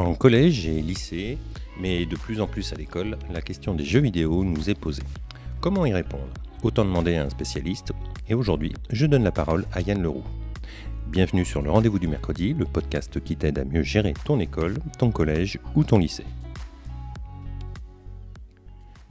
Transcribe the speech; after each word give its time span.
En 0.00 0.14
collège 0.14 0.66
et 0.66 0.80
lycée, 0.80 1.36
mais 1.78 2.06
de 2.06 2.16
plus 2.16 2.40
en 2.40 2.46
plus 2.46 2.72
à 2.72 2.76
l'école, 2.76 3.18
la 3.30 3.42
question 3.42 3.74
des 3.74 3.84
jeux 3.84 4.00
vidéo 4.00 4.44
nous 4.44 4.70
est 4.70 4.74
posée. 4.74 5.02
Comment 5.60 5.84
y 5.84 5.92
répondre? 5.92 6.32
Autant 6.62 6.86
demander 6.86 7.16
à 7.16 7.24
un 7.24 7.28
spécialiste. 7.28 7.92
Et 8.26 8.32
aujourd'hui, 8.32 8.72
je 8.88 9.04
donne 9.04 9.24
la 9.24 9.30
parole 9.30 9.66
à 9.74 9.82
Yann 9.82 10.02
Leroux. 10.02 10.24
Bienvenue 11.08 11.44
sur 11.44 11.60
le 11.60 11.70
rendez-vous 11.70 11.98
du 11.98 12.08
mercredi, 12.08 12.54
le 12.54 12.64
podcast 12.64 13.22
qui 13.22 13.36
t'aide 13.36 13.58
à 13.58 13.64
mieux 13.66 13.82
gérer 13.82 14.14
ton 14.24 14.40
école, 14.40 14.78
ton 14.98 15.10
collège 15.10 15.58
ou 15.74 15.84
ton 15.84 15.98
lycée. 15.98 16.24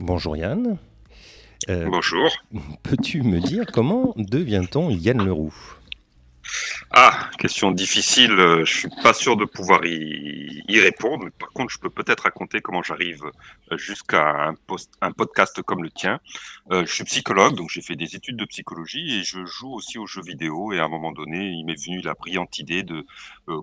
Bonjour 0.00 0.36
Yann. 0.36 0.76
Euh, 1.68 1.86
Bonjour. 1.88 2.28
Peux-tu 2.82 3.22
me 3.22 3.38
dire 3.38 3.64
comment 3.72 4.12
devient-on 4.16 4.90
Yann 4.90 5.24
Leroux? 5.24 5.54
Ah, 6.92 7.30
question 7.38 7.70
difficile. 7.70 8.32
Euh, 8.32 8.64
je 8.64 8.78
suis 8.80 8.88
pas 9.02 9.14
sûr 9.14 9.36
de 9.36 9.44
pouvoir 9.44 9.84
y, 9.84 10.80
répondre. 10.80 11.28
par 11.38 11.50
contre, 11.50 11.72
je 11.72 11.78
peux 11.78 11.90
peut-être 11.90 12.24
raconter 12.24 12.60
comment 12.60 12.82
j'arrive 12.82 13.22
euh, 13.70 13.76
jusqu'à 13.76 14.48
un, 14.48 14.54
un, 15.00 15.12
podcast 15.12 15.62
comme 15.62 15.84
le 15.84 15.90
tien. 15.90 16.18
Euh, 16.72 16.84
je 16.84 16.92
suis 16.92 17.04
psychologue, 17.04 17.54
donc 17.54 17.70
j'ai 17.70 17.80
fait 17.80 17.94
des 17.94 18.16
études 18.16 18.36
de 18.36 18.44
psychologie 18.44 19.20
et 19.20 19.22
je 19.22 19.44
joue 19.44 19.72
aussi 19.72 19.98
aux 19.98 20.06
jeux 20.06 20.22
vidéo. 20.22 20.72
Et 20.72 20.80
à 20.80 20.84
un 20.84 20.88
moment 20.88 21.12
donné, 21.12 21.50
il 21.50 21.64
m'est 21.64 21.80
venu 21.80 22.00
la 22.00 22.14
brillante 22.14 22.58
idée 22.58 22.82
de 22.82 23.06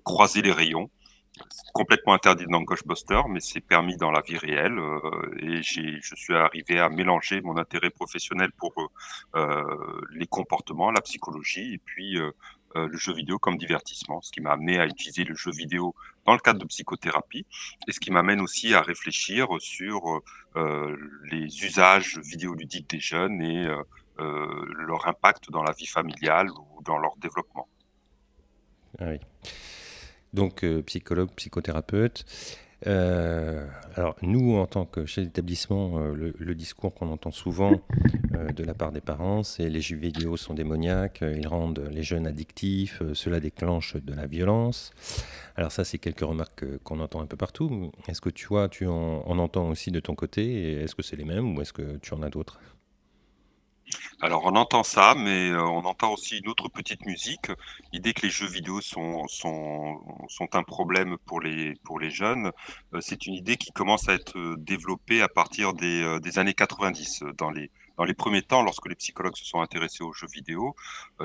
croiser 0.05 0.41
les 0.41 0.53
rayons 0.53 0.89
complètement 1.71 2.13
interdit 2.13 2.45
dans 2.49 2.61
Ghostbuster, 2.61 3.21
mais 3.29 3.39
c'est 3.39 3.61
permis 3.61 3.95
dans 3.95 4.09
la 4.09 4.21
vie 4.21 4.39
réelle. 4.39 4.79
et 5.39 5.61
je 5.61 6.15
suis 6.15 6.35
arrivé 6.35 6.79
à 6.79 6.89
mélanger 6.89 7.41
mon 7.41 7.57
intérêt 7.57 7.91
professionnel 7.91 8.49
pour 8.57 8.73
les 10.15 10.25
comportements, 10.25 10.89
la 10.89 11.01
psychologie, 11.01 11.75
et 11.75 11.77
puis 11.77 12.17
euh, 12.17 12.31
le 12.75 12.97
jeu 12.97 13.13
vidéo 13.13 13.39
comme 13.39 13.57
divertissement, 13.57 14.21
ce 14.21 14.31
qui 14.31 14.41
m'a 14.41 14.51
amené 14.51 14.79
à 14.79 14.85
utiliser 14.85 15.23
le 15.23 15.35
jeu 15.35 15.51
vidéo 15.51 15.95
dans 16.25 16.33
le 16.33 16.39
cadre 16.39 16.59
de 16.59 16.65
psychothérapie, 16.65 17.45
et 17.87 17.91
ce 17.91 17.99
qui 17.99 18.11
m'amène 18.11 18.41
aussi 18.41 18.73
à 18.73 18.81
réfléchir 18.81 19.47
sur 19.59 20.21
euh, 20.55 20.95
les 21.31 21.65
usages 21.65 22.19
vidéoludiques 22.19 22.89
des 22.89 22.99
jeunes 22.99 23.41
et 23.41 23.65
euh, 24.19 24.65
leur 24.87 25.07
impact 25.07 25.49
dans 25.49 25.63
la 25.63 25.71
vie 25.71 25.87
familiale 25.87 26.49
ou 26.51 26.83
dans 26.83 26.97
leur 26.97 27.15
développement. 27.17 27.67
Ah 28.99 29.05
oui. 29.09 29.19
Donc, 30.33 30.65
psychologue, 30.85 31.31
psychothérapeute. 31.35 32.25
Euh, 32.85 33.65
alors 33.95 34.15
nous, 34.21 34.55
en 34.55 34.67
tant 34.67 34.85
que 34.85 35.05
chef 35.05 35.25
d'établissement, 35.25 35.97
euh, 35.97 36.33
le, 36.37 36.55
discours 36.55 36.93
qu'on 36.93 37.11
entend 37.11 37.31
souvent 37.31 37.73
euh, 38.35 38.51
de 38.51 38.63
la 38.63 38.75
part 38.75 38.91
des 38.91 39.01
parents, 39.01 39.41
c'est 39.41 39.69
les 39.69 39.81
jeux 39.81 39.97
vidéo 39.97 40.37
sont 40.37 40.53
démoniaques, 40.53 41.21
ils 41.21 41.47
rendent 41.47 41.87
les 41.91 42.03
jeunes 42.03 42.27
addictifs, 42.27 43.01
cela 43.13 43.39
déclenche 43.39 43.95
de 43.95 44.13
la 44.13 44.27
violence. 44.27 44.91
Alors 45.55 45.71
ça, 45.71 45.83
c'est 45.83 45.97
quelques 45.97 46.21
remarques 46.21 46.65
qu'on 46.83 46.99
entend 46.99 47.21
un 47.21 47.25
peu 47.25 47.37
partout. 47.37 47.91
Est-ce 48.07 48.21
que 48.21 48.29
tu 48.29 48.45
vois, 48.45 48.69
tu 48.69 48.85
en, 48.85 49.23
en 49.25 49.39
entends 49.39 49.69
aussi 49.69 49.89
de 49.89 49.99
ton 49.99 50.13
côté 50.13 50.73
Est-ce 50.83 50.93
que 50.93 51.01
c'est 51.01 51.15
les 51.15 51.25
mêmes 51.25 51.57
ou 51.57 51.61
est-ce 51.61 51.73
que 51.73 51.97
tu 51.97 52.13
en 52.13 52.21
as 52.21 52.29
d'autres? 52.29 52.59
Alors 54.19 54.45
on 54.45 54.55
entend 54.55 54.81
ça, 54.81 55.13
mais 55.15 55.51
euh, 55.51 55.61
on 55.61 55.85
entend 55.85 56.11
aussi 56.11 56.39
une 56.39 56.47
autre 56.47 56.69
petite 56.69 57.05
musique. 57.05 57.51
L'idée 57.93 58.13
que 58.15 58.23
les 58.23 58.31
jeux 58.31 58.47
vidéo 58.47 58.81
sont, 58.81 59.27
sont, 59.27 60.01
sont 60.27 60.55
un 60.55 60.63
problème 60.63 61.17
pour 61.27 61.39
les, 61.39 61.75
pour 61.83 61.99
les 61.99 62.09
jeunes, 62.09 62.51
euh, 62.95 62.99
c'est 62.99 63.27
une 63.27 63.35
idée 63.35 63.57
qui 63.57 63.71
commence 63.71 64.09
à 64.09 64.13
être 64.15 64.35
euh, 64.39 64.55
développée 64.57 65.21
à 65.21 65.27
partir 65.27 65.73
des, 65.73 66.19
des 66.19 66.39
années 66.39 66.55
90 66.55 67.25
dans 67.37 67.51
les, 67.51 67.69
dans 67.95 68.05
les 68.05 68.15
premiers 68.15 68.41
temps, 68.41 68.63
lorsque 68.63 68.87
les 68.87 68.95
psychologues 68.95 69.35
se 69.35 69.45
sont 69.45 69.61
intéressés 69.61 70.03
aux 70.03 70.13
jeux 70.13 70.27
vidéo, 70.27 70.75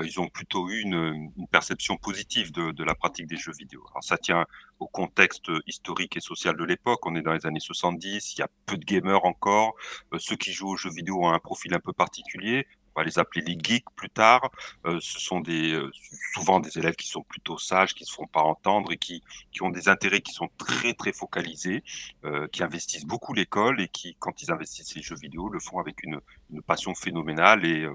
ils 0.03 0.19
ont 0.19 0.27
plutôt 0.27 0.69
eu 0.69 0.81
une, 0.81 1.31
une 1.37 1.47
perception 1.47 1.97
positive 1.97 2.51
de, 2.51 2.71
de, 2.71 2.83
la 2.83 2.95
pratique 2.95 3.27
des 3.27 3.37
jeux 3.37 3.53
vidéo. 3.53 3.83
Alors 3.91 4.03
ça 4.03 4.17
tient 4.17 4.45
au 4.79 4.87
contexte 4.87 5.51
historique 5.67 6.17
et 6.17 6.19
social 6.19 6.55
de 6.57 6.63
l'époque. 6.63 7.05
On 7.05 7.15
est 7.15 7.21
dans 7.21 7.33
les 7.33 7.45
années 7.45 7.59
70, 7.59 8.33
il 8.35 8.39
y 8.39 8.43
a 8.43 8.49
peu 8.65 8.77
de 8.77 8.85
gamers 8.85 9.23
encore. 9.25 9.75
Ceux 10.17 10.35
qui 10.35 10.51
jouent 10.51 10.69
aux 10.69 10.77
jeux 10.77 10.91
vidéo 10.91 11.23
ont 11.23 11.31
un 11.31 11.39
profil 11.39 11.73
un 11.75 11.79
peu 11.79 11.93
particulier 11.93 12.65
on 12.95 13.01
va 13.01 13.05
les 13.05 13.19
appeler 13.19 13.43
les 13.45 13.57
geeks 13.61 13.89
plus 13.95 14.09
tard. 14.09 14.51
Euh, 14.85 14.99
ce 15.01 15.19
sont 15.19 15.41
euh, 15.47 15.91
souvent 16.33 16.59
des 16.59 16.77
élèves 16.77 16.95
qui 16.95 17.07
sont 17.07 17.23
plutôt 17.23 17.57
sages, 17.57 17.93
qui 17.93 18.03
ne 18.03 18.07
se 18.07 18.13
font 18.13 18.27
pas 18.27 18.41
entendre 18.41 18.91
et 18.91 18.97
qui, 18.97 19.23
ont 19.61 19.69
des 19.69 19.87
intérêts 19.87 20.21
qui 20.21 20.33
sont 20.33 20.49
très 20.57 20.93
très 20.93 21.13
focalisés, 21.13 21.83
euh, 22.25 22.47
qui 22.47 22.63
investissent 22.63 23.05
beaucoup 23.05 23.33
l'école 23.33 23.81
et 23.81 23.87
qui, 23.87 24.15
quand 24.19 24.41
ils 24.41 24.51
investissent 24.51 24.95
les 24.95 25.01
jeux 25.01 25.15
vidéo, 25.15 25.49
le 25.49 25.59
font 25.59 25.79
avec 25.79 26.03
une, 26.03 26.19
passion 26.67 26.93
phénoménale 26.93 27.65
et 27.65 27.87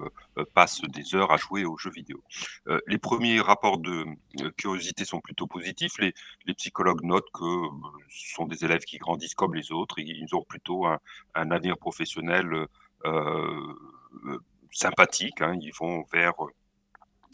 passent 0.53 0.81
des 0.81 1.15
heures 1.15 1.31
à 1.31 1.37
jouer 1.37 1.63
aux 1.63 1.77
jeux 1.77 1.91
vidéo. 1.91 2.21
les 2.87 2.97
premiers 2.97 3.39
rapports 3.39 3.77
de 3.77 4.05
curiosité 4.57 5.05
sont 5.05 5.21
plutôt 5.21 5.47
positifs. 5.47 5.97
Les, 5.97 6.13
psychologues 6.55 7.03
notent 7.03 7.31
que 7.33 7.45
ce 8.09 8.33
sont 8.35 8.45
des 8.45 8.65
élèves 8.65 8.83
qui 8.83 8.97
grandissent 8.97 9.33
comme 9.33 9.55
les 9.55 9.71
autres 9.71 9.99
et 9.99 10.03
ils 10.03 10.35
ont 10.35 10.43
plutôt 10.43 10.87
un, 10.87 10.99
avenir 11.51 11.77
professionnel 11.77 12.67
sympathiques. 14.71 15.41
Hein, 15.41 15.57
ils 15.61 15.73
vont 15.79 16.03
vers 16.11 16.33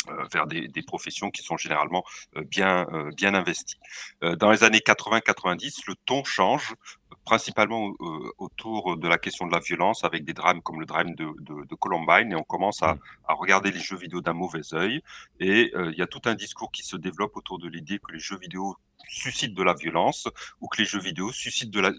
euh, 0.10 0.26
vers 0.32 0.46
des, 0.46 0.68
des, 0.68 0.84
professions 0.84 1.32
qui 1.32 1.42
sont 1.42 1.58
généralement 1.58 2.04
euh, 2.36 2.44
bien, 2.44 2.86
euh, 2.94 3.10
bien 3.16 3.34
investies. 3.34 3.80
dans 4.22 4.52
les 4.52 4.64
années 4.64 4.80
80-90, 4.80 5.84
le 5.88 5.96
ton 6.06 6.24
change 6.24 6.76
principalement 7.24 7.92
autour 8.38 8.98
de 8.98 9.08
la 9.08 9.18
question 9.18 9.48
de 9.48 9.52
la 9.52 9.60
violence, 9.60 10.04
avec 10.04 10.24
des 10.26 10.34
drames 10.34 10.62
comme 10.62 10.80
le 10.80 10.86
drame 10.86 11.16
de, 11.16 11.26
de, 11.40 11.66
de 11.66 11.76
Columbine, 11.76 12.32
et 12.32 12.36
on 12.36 12.44
commence 12.44 12.84
à, 12.84 12.98
à, 13.28 13.34
regarder 13.34 13.72
les 13.72 13.80
jeux 13.80 13.98
vidéo 13.98 14.22
d'un 14.22 14.34
mauvais 14.34 14.74
œil. 14.74 15.02
Et 15.40 15.72
il 15.74 15.96
y 15.98 16.04
a 16.04 16.08
tout 16.08 16.22
un 16.26 16.36
discours 16.36 16.72
qui 16.72 16.84
se 16.84 16.96
développe 16.98 17.36
autour 17.36 17.58
de 17.58 17.68
l'idée 17.68 17.98
que 17.98 18.14
les 18.14 18.20
jeux 18.20 18.38
vidéo 18.38 18.78
suscitent 19.08 19.54
de 19.54 19.64
la 19.64 19.74
violence 19.74 20.28
ou 20.62 20.68
que 20.68 20.82
les 20.82 20.88
jeux 20.88 21.00
vidéo 21.00 21.32
suscitent 21.32 21.72
de 21.72 21.80
la, 21.80 21.92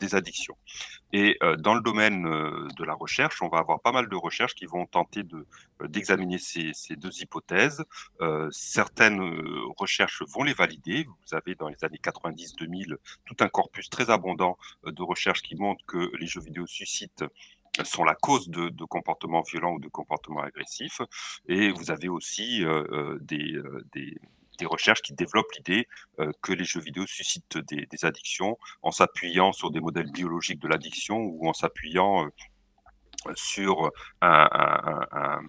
des 0.00 0.14
addictions. 0.14 0.56
Et 1.12 1.36
euh, 1.42 1.56
dans 1.56 1.74
le 1.74 1.80
domaine 1.80 2.26
euh, 2.26 2.68
de 2.76 2.84
la 2.84 2.94
recherche, 2.94 3.42
on 3.42 3.48
va 3.48 3.58
avoir 3.58 3.80
pas 3.80 3.92
mal 3.92 4.08
de 4.08 4.16
recherches 4.16 4.54
qui 4.54 4.66
vont 4.66 4.86
tenter 4.86 5.22
euh, 5.32 5.88
d'examiner 5.88 6.38
ces, 6.38 6.72
ces, 6.74 6.96
deux 6.96 7.20
hypothèses. 7.20 7.84
certaines 8.50 9.20
recherches 9.76 10.22
vont 10.28 10.42
les 10.42 10.52
valider. 10.52 11.04
Vous 11.04 11.34
avez 11.34 11.54
dans 11.54 11.68
les 11.68 11.82
années 11.84 12.00
90-2000 12.02 12.96
tout 13.24 13.36
un 13.40 13.48
corpus 13.48 13.88
très 13.90 14.10
abondant 14.10 14.56
de 14.84 15.02
recherches 15.02 15.42
qui 15.42 15.56
montrent 15.56 15.84
que 15.86 16.10
les 16.18 16.26
jeux 16.26 16.40
vidéo 16.40 16.66
suscitent 16.66 17.24
sont 17.84 18.04
la 18.04 18.14
cause 18.14 18.48
de, 18.48 18.68
de, 18.68 18.84
comportements 18.84 19.42
violents 19.42 19.74
ou 19.74 19.80
de 19.80 19.88
comportements 19.88 20.42
agressifs. 20.42 21.00
Et 21.46 21.70
vous 21.70 21.90
avez 21.90 22.08
aussi 22.08 22.64
des, 23.20 23.56
des, 23.92 24.18
des 24.60 24.66
recherches 24.66 25.02
qui 25.02 25.14
développent 25.14 25.50
l'idée 25.56 25.88
euh, 26.20 26.30
que 26.42 26.52
les 26.52 26.64
jeux 26.64 26.80
vidéo 26.80 27.06
suscitent 27.06 27.58
des, 27.58 27.86
des 27.86 28.04
addictions 28.04 28.58
en 28.82 28.92
s'appuyant 28.92 29.52
sur 29.52 29.70
des 29.70 29.80
modèles 29.80 30.12
biologiques 30.12 30.60
de 30.60 30.68
l'addiction 30.68 31.16
ou 31.16 31.48
en 31.48 31.52
s'appuyant 31.52 32.26
euh, 32.26 32.30
sur 33.34 33.90
un, 34.20 35.40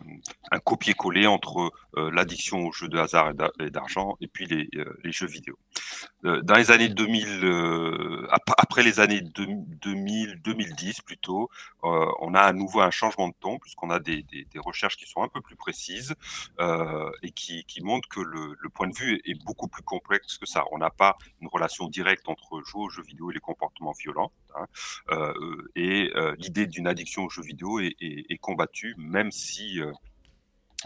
copier-coller 0.64 1.28
entre 1.28 1.72
euh, 1.98 2.12
l'addiction 2.12 2.66
aux 2.68 2.72
jeux 2.72 2.88
de 2.88 2.98
hasard 2.98 3.32
et 3.60 3.70
d'argent 3.70 4.16
et 4.22 4.28
puis 4.28 4.46
les, 4.46 4.70
euh, 4.76 4.94
jeux 5.04 5.28
vidéo. 5.28 5.58
Euh, 6.26 6.42
dans 6.42 6.56
les 6.56 6.72
années 6.72 6.90
2000, 6.90 7.44
euh, 7.44 8.28
après 8.58 8.84
les 8.84 9.00
années 9.00 9.22
2000, 9.22 10.42
2010 10.42 11.02
plutôt, 11.02 11.50
on 11.84 12.34
a 12.34 12.42
à 12.42 12.54
nouveau 12.54 12.82
un 12.82 12.92
changement 12.92 13.28
de 13.28 13.34
ton 13.40 13.60
puisqu'on 13.60 13.90
a 13.90 14.00
des, 14.00 14.26
recherches 14.56 14.98
qui 14.98 15.06
sont 15.06 15.24
un 15.24 15.28
peu 15.28 15.42
plus 15.42 15.56
précises 15.56 16.14
et 16.60 17.32
qui, 17.32 17.66
montrent 17.82 18.08
que 18.08 18.20
le, 18.20 18.56
le, 18.60 18.70
point 18.70 18.88
de 18.88 18.96
vue 18.96 19.20
est 19.26 19.44
beaucoup 19.44 19.68
plus 19.68 19.82
complexe 19.84 20.38
que 20.38 20.46
ça. 20.46 20.66
On 20.72 20.78
n'a 20.78 20.92
pas 20.92 21.18
une 21.42 21.48
relation 21.48 21.88
directe 21.88 22.30
entre 22.30 22.62
jouer 22.64 22.84
aux 22.84 22.90
jeux 22.90 23.04
vidéo 23.04 23.32
et 23.32 23.34
les 23.34 23.40
comportements 23.40 23.94
violents. 23.94 24.32
Hein, 24.56 25.34
et 25.76 26.12
l'idée 26.38 26.68
d'une 26.68 26.88
addiction 26.88 27.24
aux 27.24 27.30
jeux 27.30 27.42
vidéo 27.42 27.61
est, 27.80 27.96
est, 28.00 28.26
est 28.30 28.38
combattue, 28.38 28.96
même 28.98 29.32
si 29.32 29.80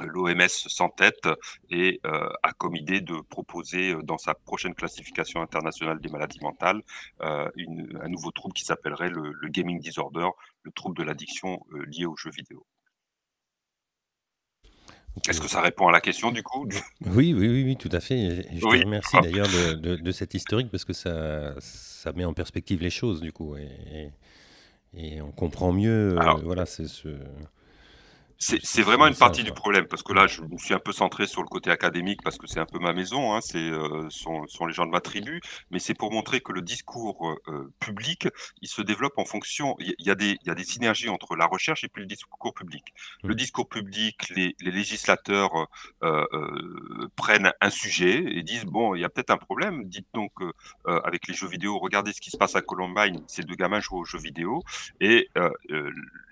l'OMS 0.04 0.48
s'entête 0.50 1.28
et 1.70 2.00
euh, 2.06 2.30
a 2.44 2.54
comme 2.54 2.76
idée 2.76 3.02
de 3.02 3.16
proposer 3.30 3.94
euh, 3.94 4.02
dans 4.04 4.18
sa 4.18 4.34
prochaine 4.34 4.76
classification 4.76 5.42
internationale 5.42 6.00
des 6.00 6.10
maladies 6.10 6.40
mentales 6.42 6.82
euh, 7.22 7.50
une, 7.56 8.00
un 8.02 8.10
nouveau 8.10 8.32
trouble 8.32 8.54
qui 8.54 8.66
s'appellerait 8.66 9.10
le, 9.10 9.32
le, 9.32 9.50
gaming 9.50 9.80
disorder, 9.80 10.28
le 10.64 10.72
trouble 10.72 10.98
de 10.98 11.04
l'addiction 11.04 11.60
euh, 11.74 11.86
lié 11.86 12.06
aux 12.06 12.18
jeux 12.18 12.32
vidéo. 12.32 12.66
Est-ce 15.30 15.40
que 15.40 15.48
ça 15.48 15.62
répond 15.62 15.88
à 15.88 15.94
la 15.94 16.02
question 16.02 16.32
du 16.32 16.44
coup? 16.44 16.68
Oui, 17.06 17.34
oui, 17.34 17.48
oui, 17.48 17.64
oui, 17.64 17.78
tout 17.78 17.90
à 17.94 18.02
fait. 18.02 18.20
Et 18.20 18.60
je 18.60 18.66
oui. 18.66 18.82
te 18.82 18.86
remercie 18.86 19.16
d'ailleurs 19.22 19.48
de, 19.48 19.74
de, 19.74 19.96
de, 19.96 20.12
cette 20.12 20.34
historique 20.34 20.70
parce 20.70 20.84
que 20.84 20.92
ça, 20.92 21.56
ça 21.62 22.12
met 22.12 22.26
en 22.26 22.34
perspective 22.34 22.82
les 22.82 22.90
choses 22.90 23.22
du 23.22 23.32
coup 23.32 23.56
et, 23.56 23.70
et 23.94 24.12
on 25.22 25.32
comprend 25.32 25.72
mieux. 25.72 26.18
Alors, 26.20 26.40
voilà, 26.44 26.66
c'est 26.66 26.88
ce 26.88 27.10
c'est 28.46 28.84
vraiment 28.84 29.08
une 29.08 29.16
partie 29.16 29.44
du 29.44 29.52
problème 29.52 29.88
parce 29.88 30.04
que 30.04 30.14
là, 30.14 30.28
je 30.28 30.42
me 30.42 30.58
suis 30.58 30.74
un 30.74 30.80
peu 30.80 30.92
centré 30.92 31.26
sur 31.26 31.42
le 31.42 31.48
côté 31.48 31.72
académique 31.72 32.22
parce 32.24 32.38
que 32.38 32.46
c'est 32.46 32.60
un 32.60 32.66
peu 32.66 32.78
ma 32.78 32.94
maison, 32.94 33.34
hein, 33.34 33.42
c'est 33.42 33.58
euh, 33.58 34.08
sont, 34.10 34.46
sont 34.48 34.68
les 34.68 34.74
gens 34.74 34.86
de 34.86 34.92
ma 34.92 35.02
tribu, 35.02 35.42
mais 35.72 35.80
c'est 35.80 35.96
pour 35.96 36.12
montrer 36.12 36.42
que 36.42 36.52
le 36.52 36.62
discours 36.62 37.36
euh, 37.48 37.74
public, 37.80 38.28
il 38.62 38.68
se 38.68 38.84
développe 38.84 39.18
en 39.18 39.26
fonction. 39.26 39.76
Il 39.80 39.96
y, 39.98 40.12
a 40.12 40.16
des 40.16 40.38
il 40.42 40.48
y 40.48 40.52
a 40.52 40.56
des 40.56 40.64
synergies 40.64 41.10
entre 41.10 41.36
la 41.36 41.48
recherche 41.48 41.84
et 41.84 41.88
puis 41.88 42.04
le 42.04 42.08
discours 42.08 42.54
public. 42.54 42.94
Le 43.24 43.34
mmh. 43.34 43.38
discours 43.38 43.68
public, 43.68 44.30
les, 44.36 44.56
les 44.60 44.72
législateurs 44.72 45.68
euh, 46.04 46.26
prennent 47.16 47.52
un 47.62 47.70
sujet 47.72 48.24
et 48.28 48.44
disent 48.44 48.66
bon, 48.66 48.94
il 48.94 49.02
y 49.02 49.06
a 49.06 49.10
peut-être 49.10 49.32
un 49.32 49.38
problème. 49.38 49.86
Dites 49.86 50.08
donc 50.14 50.34
avec 50.86 51.28
les 51.28 51.34
jeux 51.34 51.48
vidéo, 51.48 51.80
regardez 51.80 52.14
ce 52.14 52.22
qui 52.22 52.30
se 52.30 52.38
passe 52.38 52.56
à 52.56 52.62
Columbine, 52.62 53.24
ces 53.28 53.42
deux 53.42 53.56
gamins 53.56 53.80
jouent 53.80 54.00
aux 54.00 54.06
jeux 54.06 54.20
vidéo 54.20 54.62
et 55.00 55.30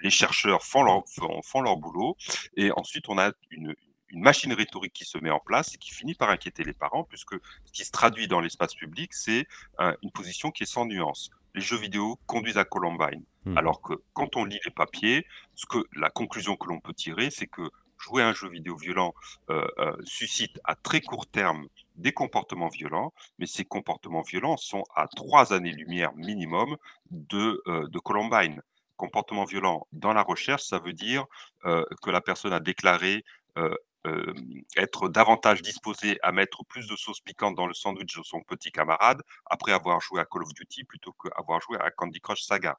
les 0.03 0.11
chercheurs 0.11 0.63
font 0.63 0.83
leur 0.83 1.03
font 1.43 1.61
leur 1.61 1.77
boulot 1.77 2.15
et 2.55 2.71
ensuite, 2.71 3.09
on 3.09 3.17
a 3.17 3.31
une, 3.51 3.73
machine 4.15 4.53
rhétorique 4.53 4.93
qui 4.93 5.05
se 5.05 5.17
met 5.17 5.31
en 5.31 5.39
place 5.39 5.73
et 5.73 5.79
qui 5.79 5.91
finit 5.91 6.13
par 6.13 6.29
inquiéter 6.29 6.63
les 6.63 6.73
parents, 6.73 7.03
puisque 7.03 7.33
ce 7.65 7.71
qui 7.71 7.83
se 7.83 7.89
traduit 7.89 8.27
dans 8.27 8.41
l'espace 8.41 8.75
public, 8.75 9.11
c'est 9.11 9.47
euh, 9.79 9.91
une 10.03 10.11
position 10.11 10.51
qui 10.51 10.61
est 10.61 10.67
sans 10.67 10.85
nuance. 10.85 11.31
Les 11.55 11.61
jeux 11.61 11.79
vidéo 11.79 12.19
conduisent 12.27 12.59
à 12.59 12.63
Columbine. 12.63 13.23
Hmm. 13.45 13.57
Alors 13.57 13.81
que 13.81 13.93
quand 14.13 14.35
on 14.35 14.45
lit 14.45 14.59
les 14.65 14.71
papiers, 14.71 15.25
ce 15.55 15.65
que, 15.65 15.79
la 15.95 16.11
conclusion 16.11 16.55
que 16.55 16.67
l'on 16.67 16.79
peut 16.79 16.93
tirer, 16.93 17.31
c'est 17.31 17.47
que 17.47 17.71
jouer 17.97 18.21
à 18.21 18.27
un 18.27 18.33
jeu 18.33 18.49
vidéo 18.49 18.75
violent 18.75 19.15
euh, 19.49 19.65
euh, 19.79 19.95
suscite 20.03 20.59
à 20.63 20.75
très 20.75 21.01
court 21.01 21.25
terme 21.25 21.65
des 21.95 22.11
comportements 22.11 22.69
violents, 22.69 23.15
mais 23.39 23.47
ces 23.47 23.65
comportements 23.65 24.21
violents 24.21 24.57
sont 24.57 24.83
à 24.95 25.07
trois 25.07 25.53
années-lumière 25.53 26.13
minimum 26.13 26.77
de, 27.09 27.63
de 27.65 27.99
Columbine 27.99 28.61
comportement 28.95 29.45
violent 29.45 29.87
dans 29.91 30.13
la 30.13 30.21
recherche, 30.21 30.63
ça 30.63 30.79
veut 30.79 30.93
dire 30.93 31.25
euh, 31.65 31.83
que 32.01 32.09
la 32.09 32.21
personne 32.21 32.53
a 32.53 32.59
déclaré 32.59 33.23
euh, 33.57 33.75
euh, 34.05 34.33
être 34.75 35.09
davantage 35.09 35.61
disposée 35.61 36.19
à 36.23 36.31
mettre 36.31 36.65
plus 36.65 36.87
de 36.87 36.95
sauce 36.95 37.21
piquante 37.21 37.55
dans 37.55 37.67
le 37.67 37.73
sandwich 37.73 38.17
de 38.17 38.23
son 38.23 38.41
petit 38.41 38.71
camarade 38.71 39.21
après 39.45 39.71
avoir 39.71 40.01
joué 40.01 40.19
à 40.19 40.25
Call 40.25 40.43
of 40.43 40.53
Duty 40.53 40.83
plutôt 40.83 41.13
qu'avoir 41.13 41.61
joué 41.61 41.77
à 41.79 41.89
Candy 41.91 42.19
Crush 42.19 42.43
Saga. 42.43 42.77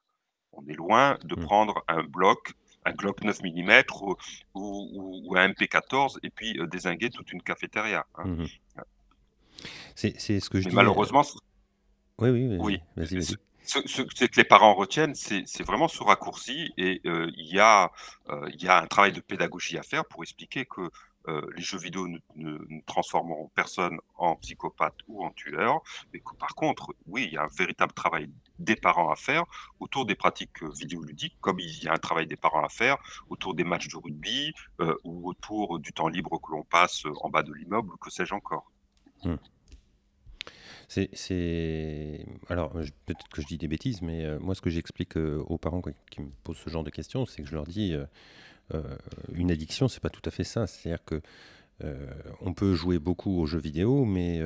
On 0.51 0.65
est 0.67 0.73
loin 0.73 1.17
de 1.23 1.35
mmh. 1.35 1.43
prendre 1.43 1.83
un 1.87 2.03
bloc, 2.03 2.53
un 2.85 2.93
Glock 2.93 3.21
9 3.23 3.41
mm 3.41 3.83
ou, 4.53 5.35
un 5.35 5.49
MP14 5.49 6.19
et 6.23 6.29
puis 6.29 6.57
désinguer 6.67 7.09
toute 7.09 7.31
une 7.33 7.41
cafétéria. 7.41 8.05
Hein. 8.15 8.25
Mmh 8.25 8.45
c'est 9.95 10.39
ce 10.39 10.49
que 10.49 10.59
je 10.59 10.69
dis. 10.69 10.75
Malheureusement. 10.75 11.23
Oui, 12.19 12.29
oui, 12.29 12.57
oui. 12.59 12.81
Ce, 13.65 14.01
que 14.01 14.37
les 14.37 14.43
parents 14.43 14.73
retiennent, 14.73 15.15
c'est 15.15 15.63
vraiment 15.63 15.87
ce 15.87 16.03
raccourci 16.03 16.73
et 16.77 17.01
euh, 17.05 17.31
il 17.35 17.53
y, 17.53 17.59
a, 17.59 17.91
euh, 18.29 18.49
y 18.59 18.67
a 18.67 18.81
un 18.81 18.87
travail 18.87 19.11
de 19.11 19.21
pédagogie 19.21 19.77
à 19.77 19.83
faire 19.83 20.05
pour 20.05 20.23
expliquer 20.23 20.65
que 20.65 20.89
euh, 21.27 21.41
les 21.55 21.63
jeux 21.63 21.79
vidéo 21.79 22.07
ne, 22.07 22.19
ne, 22.35 22.81
transformeront 22.85 23.49
personne 23.55 23.97
en 24.15 24.35
psychopathe 24.35 24.97
ou 25.07 25.25
en 25.25 25.31
tueur, 25.31 25.81
mais 26.13 26.19
que 26.19 26.35
par 26.35 26.53
contre, 26.53 26.93
oui, 27.07 27.23
il 27.25 27.33
y 27.33 27.37
a 27.37 27.43
un 27.43 27.49
véritable 27.57 27.93
travail 27.93 28.29
des 28.59 28.75
parents 28.75 29.09
à 29.09 29.15
faire 29.15 29.43
autour 29.79 30.05
des 30.05 30.15
pratiques 30.15 30.63
vidéoludiques, 30.77 31.35
comme 31.41 31.59
il 31.59 31.83
y 31.83 31.87
a 31.87 31.93
un 31.93 31.97
travail 31.97 32.27
des 32.27 32.35
parents 32.35 32.63
à 32.63 32.69
faire 32.69 32.97
autour 33.29 33.55
des 33.55 33.63
matchs 33.63 33.87
de 33.87 33.97
rugby 33.97 34.53
ou 35.03 35.27
autour 35.27 35.79
du 35.79 35.93
temps 35.93 36.09
libre 36.09 36.39
que 36.39 36.51
l'on 36.51 36.63
passe 36.63 37.05
en 37.21 37.29
bas 37.29 37.41
de 37.41 37.53
l'immeuble, 37.53 37.97
que 37.99 38.11
sais-je 38.11 38.35
encore. 38.35 38.71
Mmh. 39.23 39.35
C'est, 40.87 42.25
alors 42.49 42.71
peut-être 42.71 43.27
que 43.29 43.41
je 43.41 43.47
dis 43.47 43.57
des 43.57 43.67
bêtises, 43.67 44.01
mais 44.01 44.25
euh, 44.25 44.39
moi 44.39 44.55
ce 44.55 44.61
que 44.61 44.69
j'explique 44.69 45.17
euh, 45.17 45.43
aux 45.47 45.57
parents 45.57 45.81
qui 46.11 46.21
me 46.21 46.29
posent 46.43 46.57
ce 46.57 46.69
genre 46.69 46.83
de 46.83 46.89
questions, 46.89 47.25
c'est 47.25 47.41
que 47.41 47.47
je 47.47 47.55
leur 47.55 47.65
dis 47.65 47.95
euh, 48.73 48.81
une 49.33 49.51
addiction, 49.51 49.87
c'est 49.87 49.99
pas 49.99 50.09
tout 50.09 50.21
à 50.25 50.31
fait 50.31 50.43
ça. 50.43 50.67
C'est-à-dire 50.67 51.03
que 51.03 51.21
on 52.39 52.53
peut 52.53 52.73
jouer 52.73 52.99
beaucoup 52.99 53.37
aux 53.37 53.45
jeux 53.45 53.59
vidéo, 53.59 54.05
mais 54.05 54.39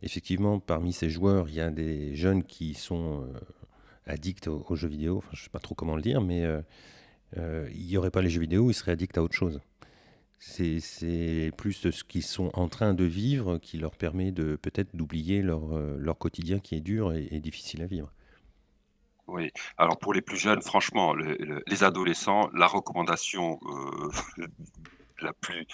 effectivement 0.00 0.60
parmi 0.60 0.94
ces 0.94 1.10
joueurs, 1.10 1.50
il 1.50 1.56
y 1.56 1.60
a 1.60 1.70
des 1.70 2.16
jeunes 2.16 2.42
qui 2.42 2.72
sont 2.72 3.28
addicts 4.06 4.48
aux, 4.48 4.76
jeux 4.76 4.88
vidéo. 4.88 5.18
Enfin, 5.18 5.28
je 5.34 5.42
sais 5.42 5.50
pas 5.50 5.58
trop 5.58 5.74
comment 5.74 5.94
le 5.94 6.00
dire, 6.00 6.22
mais 6.22 6.42
il 7.36 7.86
n'y 7.86 7.98
aurait 7.98 8.10
pas 8.10 8.22
les 8.22 8.30
jeux 8.30 8.40
vidéo, 8.40 8.70
ils 8.70 8.74
seraient 8.74 8.92
addicts 8.92 9.18
à 9.18 9.22
autre 9.22 9.34
chose. 9.34 9.60
C'est 10.42 11.52
plus 11.58 11.74
ce 11.74 12.02
qu'ils 12.02 12.22
sont 12.22 12.50
en 12.54 12.68
train 12.68 12.94
de 12.94 13.04
vivre 13.04 13.58
qui 13.58 13.76
leur 13.76 13.94
permet 13.94 14.32
de 14.32 14.56
peut-être 14.56 14.96
d'oublier 14.96 15.42
leur, 15.42 15.76
euh, 15.76 15.96
leur 15.98 16.16
quotidien 16.16 16.60
qui 16.60 16.74
est 16.74 16.80
dur 16.80 17.12
et, 17.12 17.40
difficile 17.40 17.82
à 17.82 17.86
vivre. 17.86 18.10
Oui, 19.26 19.52
alors 19.76 19.98
pour 19.98 20.14
les 20.14 20.22
plus 20.22 20.38
jeunes, 20.38 20.62
franchement, 20.62 21.14
les 21.14 21.84
adolescents, 21.84 22.48
la 22.54 22.66
recommandation 22.66 23.60
euh, 23.66 24.46
la 25.20 25.34
plus 25.34 25.66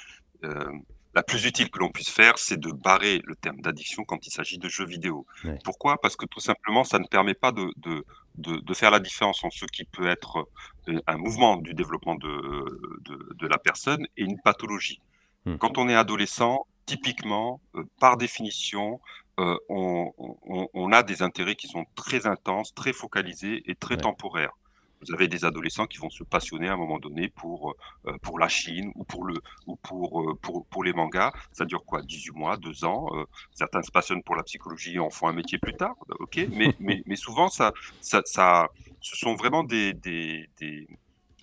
euh, 0.42 0.72
la 1.14 1.22
plus 1.22 1.46
utile 1.46 1.70
que 1.70 1.78
l'on 1.78 1.88
puisse 1.88 2.10
faire, 2.10 2.36
c'est 2.36 2.60
de 2.60 2.70
barrer 2.70 3.22
le 3.24 3.36
terme 3.36 3.62
d'addiction 3.62 4.04
quand 4.04 4.26
il 4.26 4.30
s'agit 4.30 4.58
de 4.58 4.68
jeux 4.68 4.84
vidéo. 4.84 5.26
Pourquoi? 5.64 5.98
Parce 5.98 6.14
que 6.14 6.26
tout 6.26 6.40
simplement, 6.40 6.84
ça 6.84 6.98
ne 6.98 7.06
permet 7.06 7.32
pas 7.32 7.52
de, 7.52 7.72
de, 7.78 8.04
de, 8.38 8.74
faire 8.74 8.90
la 8.90 9.00
différence 9.00 9.42
entre 9.44 9.56
ce 9.56 9.64
qui 9.66 9.84
peut 9.84 10.08
être 10.08 10.48
euh, 10.88 11.00
un 11.06 11.16
mouvement 11.16 11.56
du 11.56 11.74
développement 11.74 12.14
de, 12.14 13.34
de 13.34 13.46
la 13.46 13.58
personne 13.58 14.06
et 14.16 14.24
une 14.24 14.38
pathologie. 14.40 15.00
Hmm. 15.44 15.56
Quand 15.56 15.78
on 15.78 15.88
est 15.88 15.94
adolescent, 15.94 16.66
typiquement, 16.86 17.60
euh, 17.74 17.84
par 18.00 18.16
définition, 18.16 19.00
euh, 19.38 19.56
on, 19.68 20.12
on, 20.18 20.68
on, 20.72 20.92
a 20.92 21.02
des 21.02 21.22
intérêts 21.22 21.56
qui 21.56 21.68
sont 21.68 21.84
très 21.94 22.26
intenses, 22.26 22.74
très 22.74 22.92
focalisés 22.92 23.62
et 23.66 23.74
très 23.74 23.96
temporaires 23.96 24.52
vous 25.00 25.14
avez 25.14 25.28
des 25.28 25.44
adolescents 25.44 25.86
qui 25.86 25.98
vont 25.98 26.10
se 26.10 26.24
passionner 26.24 26.68
à 26.68 26.74
un 26.74 26.76
moment 26.76 26.98
donné 26.98 27.28
pour, 27.28 27.74
euh, 28.06 28.16
pour 28.22 28.38
la 28.38 28.48
Chine 28.48 28.92
ou 28.94 29.04
pour, 29.04 29.24
le, 29.24 29.34
ou 29.66 29.76
pour, 29.76 30.22
euh, 30.22 30.34
pour, 30.40 30.66
pour 30.66 30.84
les 30.84 30.92
mangas. 30.92 31.32
Ça 31.52 31.64
dure 31.64 31.84
quoi 31.84 32.02
18 32.02 32.32
mois, 32.32 32.56
2 32.56 32.84
ans 32.84 33.06
euh, 33.14 33.24
Certains 33.52 33.82
se 33.82 33.90
passionnent 33.90 34.22
pour 34.22 34.36
la 34.36 34.42
psychologie 34.42 34.94
et 34.94 34.98
en 34.98 35.10
font 35.10 35.28
un 35.28 35.32
métier 35.32 35.58
plus 35.58 35.74
tard. 35.74 35.94
ok 36.20 36.46
mais, 36.50 36.74
mais, 36.80 37.02
mais 37.06 37.16
souvent, 37.16 37.48
ça, 37.48 37.72
ça, 38.00 38.22
ça, 38.24 38.68
ce 39.00 39.16
sont 39.16 39.34
vraiment 39.34 39.64
des, 39.64 39.92
des, 39.92 40.48
des, 40.58 40.86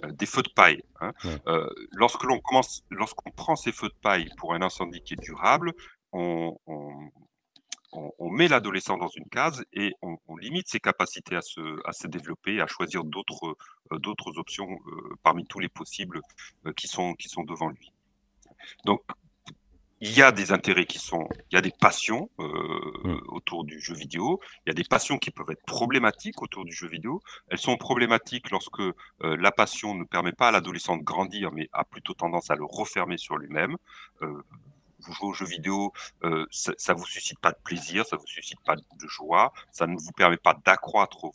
des 0.03 0.25
feux 0.25 0.43
de 0.43 0.51
paille. 0.53 0.83
Hein. 0.99 1.13
lorsque 1.91 2.23
l'on 2.23 2.39
commence, 2.39 2.83
lorsqu'on 2.89 3.31
prend 3.31 3.55
ces 3.55 3.71
feux 3.71 3.89
de 3.89 3.99
paille 4.01 4.29
pour 4.37 4.53
un 4.53 4.61
incendie 4.61 5.01
qui 5.01 5.13
est 5.13 5.21
durable, 5.21 5.73
on, 6.11 6.57
on, 6.67 7.09
on, 7.93 8.29
met 8.29 8.47
l'adolescent 8.47 8.97
dans 8.97 9.07
une 9.07 9.27
case 9.29 9.63
et 9.73 9.93
on, 10.01 10.17
limite 10.37 10.67
ses 10.67 10.79
capacités 10.79 11.35
à 11.35 11.41
se, 11.41 11.87
à 11.87 11.93
se 11.93 12.07
développer, 12.07 12.59
à 12.59 12.67
choisir 12.67 13.03
d'autres 13.03 13.55
euh, 13.91 13.99
d'autres 13.99 14.37
options 14.37 14.69
euh, 14.69 15.15
parmi 15.23 15.45
tous 15.45 15.59
les 15.59 15.69
possibles 15.69 16.21
euh, 16.65 16.73
qui, 16.73 16.87
sont, 16.87 17.13
qui 17.13 17.29
sont 17.29 17.43
devant 17.43 17.69
lui. 17.69 17.91
Donc, 18.85 19.01
il 20.01 20.11
y 20.11 20.21
a 20.21 20.33
des 20.33 20.51
intérêts 20.51 20.85
qui 20.85 20.99
sont, 20.99 21.29
il 21.51 21.55
y 21.55 21.57
a 21.57 21.61
des 21.61 21.71
passions 21.79 22.29
mmh. 22.37 23.15
autour 23.29 23.63
du 23.63 23.79
jeu 23.79 23.93
vidéo, 23.93 24.41
il 24.65 24.69
y 24.69 24.71
a 24.71 24.73
des 24.73 24.83
passions 24.83 25.17
qui 25.17 25.31
peuvent 25.31 25.49
être 25.49 25.63
problématiques 25.65 26.41
autour 26.41 26.65
du 26.65 26.73
jeu 26.73 26.89
vidéo. 26.89 27.21
Elles 27.47 27.57
sont 27.57 27.77
problématiques 27.77 28.51
lorsque 28.51 28.81
la 29.21 29.51
passion 29.53 29.95
ne 29.95 30.03
permet 30.03 30.33
pas 30.33 30.49
à 30.49 30.51
l'adolescent 30.51 30.97
de 30.97 31.03
grandir, 31.03 31.53
mais 31.53 31.69
a 31.71 31.85
plutôt 31.85 32.13
tendance 32.13 32.51
à 32.51 32.55
le 32.55 32.65
refermer 32.65 33.17
sur 33.17 33.37
lui-même 33.37 33.77
vous 35.05 35.13
jouez 35.13 35.29
aux 35.29 35.33
jeux 35.33 35.45
vidéo, 35.45 35.93
euh, 36.23 36.45
ça, 36.51 36.93
ne 36.93 36.97
vous 36.97 37.05
suscite 37.05 37.39
pas 37.39 37.51
de 37.51 37.57
plaisir, 37.63 38.05
ça 38.05 38.17
vous 38.17 38.27
suscite 38.27 38.59
pas 38.65 38.75
de 38.75 39.07
joie, 39.07 39.53
ça 39.71 39.87
ne 39.87 39.97
vous 39.97 40.11
permet 40.11 40.37
pas 40.37 40.55
d'accroître 40.65 41.27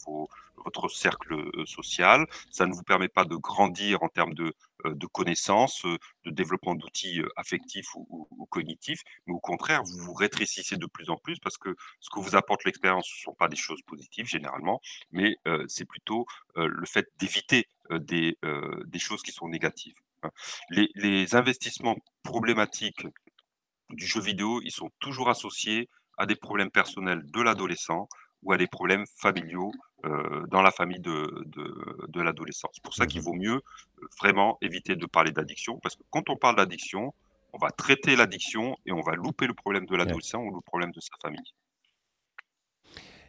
votre 0.57 0.89
cercle 0.89 1.35
euh, 1.35 1.67
social, 1.67 2.27
ça 2.51 2.67
ne 2.67 2.73
vous 2.73 2.83
permet 2.83 3.09
pas 3.09 3.25
de 3.25 3.37
grandir 3.37 4.03
en 4.03 4.09
termes 4.09 4.35
de, 4.35 4.55
euh, 4.87 4.95
connaissances, 5.13 5.85
de 6.25 6.31
développement 6.31 6.75
d'outils 6.75 7.23
affectifs 7.37 7.95
ou, 7.95 8.47
cognitifs, 8.51 9.03
mais 9.27 9.35
au 9.35 9.41
contraire, 9.41 9.83
vous 9.83 9.99
vous 9.99 10.15
rétrécissez 10.15 10.77
de 10.77 10.87
plus 10.87 11.11
en 11.11 11.17
plus 11.17 11.39
parce 11.39 11.59
que 11.59 11.77
ce 12.01 12.09
que 12.09 12.19
vous 12.19 12.35
apporte 12.35 12.65
l'expérience, 12.65 13.07
ce 13.07 13.21
ne 13.21 13.23
sont 13.25 13.35
pas 13.35 13.49
des 13.49 13.57
choses 13.57 13.83
positives 13.83 14.27
généralement, 14.27 14.81
mais 15.13 15.37
c'est 15.67 15.85
plutôt 15.85 16.27
le 16.55 16.87
fait 16.87 17.09
d'éviter 17.19 17.69
des, 17.91 18.39
choses 18.99 19.23
qui 19.23 19.33
sont 19.33 19.49
négatives. 19.49 19.99
Hein. 20.23 20.31
Les 20.71 21.35
investissements 21.35 21.99
problématiques 22.23 23.07
du 23.90 24.07
jeu 24.07 24.21
vidéo, 24.21 24.61
ils 24.64 24.71
sont 24.71 24.90
toujours 24.99 25.28
associés 25.28 25.88
à 26.16 26.26
des 26.26 26.37
problèmes 26.37 26.71
personnels 26.71 27.23
de 27.30 27.40
l'adolescent 27.40 28.09
ou 28.42 28.52
à 28.52 28.57
des 28.57 28.66
problèmes 28.66 29.04
familiaux 29.16 29.73
euh, 30.04 30.47
dans 30.49 30.62
la 30.62 30.71
famille 30.71 31.00
de, 31.00 31.45
de, 31.47 32.21
l'adolescent. 32.21 32.68
C'est 32.73 32.83
pour 32.83 32.95
ça 32.95 33.07
qu'il 33.07 33.21
mmh 33.21 33.25
vaut 33.25 33.35
mieux 33.35 33.57
euh, 33.57 34.07
vraiment 34.21 34.59
éviter 34.62 34.95
de 34.95 35.07
parler 35.07 35.33
d'addiction, 35.33 35.78
parce 35.78 35.97
que 35.97 36.02
quand 36.11 36.30
on 36.30 36.37
parle 36.37 36.57
d'addiction, 36.57 37.14
on 37.52 37.59
va 37.59 37.71
traiter 37.71 38.14
l'addiction 38.14 38.76
et 38.87 38.92
on 38.92 39.00
va 39.00 39.14
louper 39.14 39.47
le 39.47 39.54
problème 39.54 39.87
de 39.87 39.97
l'adolescent 39.97 40.40
ou 40.42 40.54
le 40.54 40.61
problème 40.61 40.92
de 40.92 41.00
sa 41.00 41.16
famille. 41.21 41.52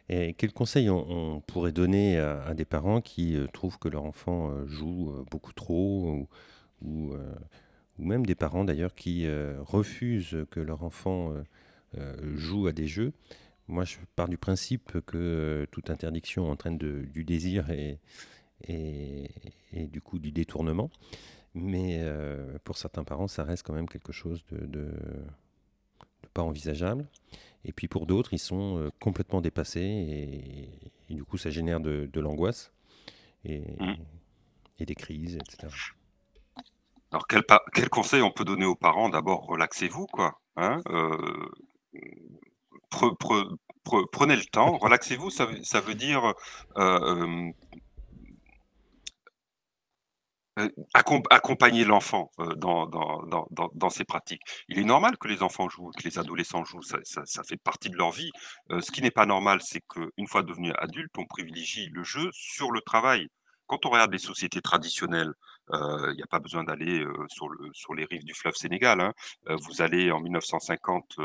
Et 0.08 0.34
quel 0.34 0.52
conseil 0.52 0.90
on, 0.90 1.40
pourrait 1.40 1.72
donner 1.72 2.18
à, 2.18 2.52
des 2.54 2.64
parents 2.64 3.00
qui 3.00 3.36
euh, 3.36 3.46
trouvent 3.46 3.78
que 3.78 3.88
leur 3.88 4.04
enfant 4.04 4.66
joue 4.66 5.24
beaucoup 5.30 5.52
trop 5.52 6.10
ou 6.10 6.28
ou 6.82 7.14
même 8.00 8.26
des 8.26 8.34
parents 8.34 8.64
d'ailleurs 8.64 8.94
qui 8.94 9.26
euh, 9.26 9.56
refusent 9.60 10.46
que 10.50 10.60
leur 10.60 10.82
enfant 10.82 11.32
euh, 11.32 11.42
euh, 11.98 12.36
joue 12.36 12.66
à 12.66 12.72
des 12.72 12.86
jeux. 12.86 13.12
Moi, 13.68 13.84
je 13.84 13.98
pars 14.16 14.28
du 14.28 14.38
principe 14.38 15.00
que 15.06 15.66
toute 15.70 15.90
interdiction 15.90 16.50
entraîne 16.50 16.76
du 16.76 17.24
désir 17.24 17.70
et, 17.70 18.00
et, 18.66 19.28
du 19.86 20.00
coup 20.00 20.18
du 20.18 20.32
détournement. 20.32 20.90
mais 21.54 22.04
pour 22.64 22.78
certains 22.78 23.04
parents, 23.04 23.28
ça 23.28 23.44
reste 23.44 23.64
quand 23.64 23.74
même 23.74 23.88
quelque 23.88 24.10
chose 24.10 24.44
de, 24.50 24.90
pas 26.34 26.42
envisageable. 26.42 27.06
Et 27.64 27.72
puis 27.72 27.86
pour 27.86 28.06
d'autres, 28.06 28.32
ils 28.34 28.40
sont 28.40 28.90
complètement 28.98 29.40
dépassés 29.40 30.68
et, 31.08 31.14
du 31.14 31.22
coup, 31.22 31.38
ça 31.38 31.50
génère 31.50 31.78
de, 31.78 32.20
l'angoisse 32.20 32.72
et, 33.44 33.60
mmh. 33.60 33.94
et, 34.80 34.84
des 34.84 34.96
crises, 34.96 35.36
etc. 35.36 35.68
Alors, 37.12 37.26
quel, 37.28 37.88
conseil 37.88 38.22
on 38.22 38.30
peut 38.30 38.44
donner 38.44 38.66
aux 38.66 38.76
parents? 38.76 39.08
D'abord, 39.08 39.46
relaxez-vous, 39.46 40.06
quoi. 40.06 40.40
Hein 40.56 40.82
prenez 44.12 44.36
le 44.36 44.44
temps, 44.44 44.76
relaxez-vous, 44.78 45.30
ça, 45.30 45.46
veut 45.80 45.94
dire 45.94 46.34
euh, 46.76 47.50
euh, 50.58 50.68
accompagner 50.94 51.84
l'enfant 51.84 52.30
euh, 52.40 52.54
dans, 52.54 53.90
ses 53.90 54.04
pratiques. 54.04 54.42
Il 54.68 54.78
est 54.78 54.84
normal 54.84 55.16
que 55.18 55.28
les 55.28 55.42
enfants 55.42 55.68
jouent, 55.68 55.90
que 55.96 56.04
les 56.04 56.18
adolescents 56.18 56.64
jouent, 56.64 56.82
ça, 56.82 56.98
ça, 57.04 57.42
fait 57.44 57.56
partie 57.56 57.90
de 57.90 57.96
leur 57.96 58.10
vie. 58.10 58.30
ce 58.68 58.90
qui 58.90 59.02
n'est 59.02 59.10
pas 59.10 59.26
normal, 59.26 59.60
c'est 59.62 59.82
qu'une 59.88 60.26
fois 60.26 60.42
devenu 60.42 60.72
adulte, 60.78 61.12
on 61.16 61.26
privilégie 61.26 61.88
le 61.92 62.02
jeu 62.02 62.28
sur 62.32 62.70
le 62.72 62.80
travail. 62.80 63.28
Quand 63.70 63.86
on 63.86 63.90
regarde 63.90 64.10
les 64.10 64.18
sociétés 64.18 64.60
traditionnelles, 64.60 65.32
il 65.72 66.14
n'y 66.16 66.22
a 66.24 66.26
pas 66.26 66.40
besoin 66.40 66.64
d'aller 66.64 67.06
sur, 67.28 67.48
le, 67.48 67.70
sur 67.72 67.94
les 67.94 68.04
rives 68.04 68.24
du 68.24 68.34
fleuve 68.34 68.56
Sénégal. 68.56 69.00
Hein. 69.00 69.14
vous 69.46 69.80
allez 69.80 70.10
en 70.10 70.18
1950 70.18 71.18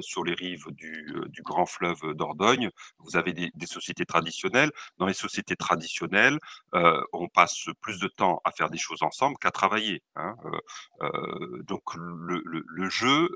sur 0.00 0.24
les 0.24 0.34
rives 0.34 0.66
du, 0.72 1.06
grand 1.44 1.66
fleuve 1.66 2.14
Dordogne, 2.14 2.70
vous 2.98 3.16
avez 3.16 3.32
des, 3.32 3.66
sociétés 3.66 4.06
traditionnelles. 4.06 4.72
Dans 4.98 5.06
les 5.06 5.14
sociétés 5.14 5.54
traditionnelles, 5.54 6.40
on 7.12 7.28
passe 7.28 7.66
plus 7.80 8.00
de 8.00 8.08
temps 8.08 8.40
à 8.42 8.50
faire 8.50 8.70
des 8.70 8.78
choses 8.78 9.04
ensemble 9.04 9.36
qu'à 9.38 9.52
travailler. 9.52 10.02
Hein. 10.16 10.34
donc 11.62 11.94
le 11.94 12.90
jeu, 12.90 13.28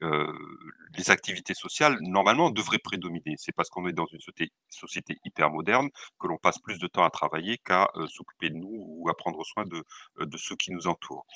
les 0.00 1.10
activités 1.10 1.54
sociales, 1.54 1.98
normalement, 2.00 2.50
devraient 2.50 2.78
prédominer. 2.78 3.34
C'est 3.36 3.52
parce 3.52 3.68
qu'on 3.68 3.86
est 3.86 3.92
dans 3.92 4.06
une 4.06 4.20
société, 4.20 4.52
société 4.68 5.18
hyper 5.24 5.50
moderne 5.50 5.88
que 6.20 6.26
l'on 6.26 6.38
passe 6.38 6.58
plus 6.58 6.78
de 6.78 6.86
temps 6.86 7.04
à 7.04 7.10
travailler 7.10 7.58
qu'à 7.58 7.88
s'occuper 8.08 8.50
de 8.50 8.56
nous 8.56 8.70
ou 8.72 9.08
à 9.08 9.16
prendre 9.16 9.44
soin 9.44 9.64
de, 9.64 9.84
euh, 10.20 10.26
de 10.26 10.36
ceux 10.36 10.56
qui 10.56 10.72
nous 10.72 10.86
entourent. 10.86 11.26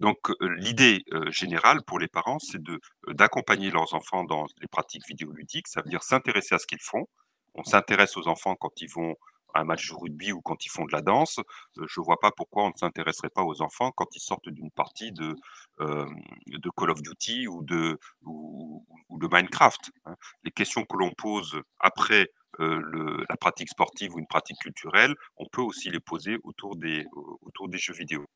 Donc 0.00 0.30
euh, 0.30 0.34
l'idée 0.58 1.04
euh, 1.12 1.30
générale 1.30 1.82
pour 1.82 1.98
les 1.98 2.08
parents, 2.08 2.38
c'est 2.38 2.60
d'accompagner 3.08 3.70
leurs 3.70 3.94
enfants 3.94 4.24
dans 4.24 4.46
les 4.60 4.68
pratiques 4.68 5.06
vidéoludiques, 5.06 5.68
ça 5.68 5.82
veut 5.82 5.90
dire 5.90 6.02
s'intéresser 6.02 6.54
à 6.54 6.58
ce 6.58 6.66
qu'ils 6.66 6.82
font. 6.82 7.06
On 7.54 7.64
s'intéresse 7.64 8.16
aux 8.16 8.28
enfants 8.28 8.54
quand 8.54 8.80
ils 8.80 8.90
vont 8.90 9.16
un 9.54 9.64
match 9.64 9.88
de 9.88 9.94
rugby 9.94 10.32
ou 10.32 10.40
quand 10.40 10.64
ils 10.64 10.68
font 10.68 10.84
de 10.84 10.92
la 10.92 11.02
danse. 11.02 11.40
Je 11.76 12.00
ne 12.00 12.04
vois 12.04 12.18
pas 12.20 12.30
pourquoi 12.30 12.64
on 12.64 12.68
ne 12.68 12.76
s'intéresserait 12.76 13.30
pas 13.30 13.42
aux 13.42 13.62
enfants 13.62 13.92
quand 13.92 14.14
ils 14.14 14.20
sortent 14.20 14.48
d'une 14.48 14.70
partie 14.70 15.12
de, 15.12 15.34
de 15.78 16.70
Call 16.76 16.90
of 16.90 17.02
Duty 17.02 17.48
ou 17.48 17.62
de, 17.62 17.98
ou, 18.24 18.84
de 19.10 19.28
Minecraft. 19.30 19.90
Hein. 20.06 20.14
Les 20.44 20.50
questions 20.50 20.84
que 20.84 20.96
l'on 20.96 21.10
pose 21.12 21.60
après 21.78 22.28
le, 22.58 23.24
la 23.28 23.36
pratique 23.36 23.70
sportive 23.70 24.14
ou 24.14 24.18
une 24.18 24.26
pratique 24.26 24.58
culturelle, 24.58 25.14
on 25.36 25.46
peut 25.46 25.62
aussi 25.62 25.90
les 25.90 26.00
poser 26.00 26.38
autour 26.44 26.76
des, 26.76 27.06
autour 27.42 27.68
des 27.68 27.78
jeux 27.78 27.94
vidéo. 27.94 28.26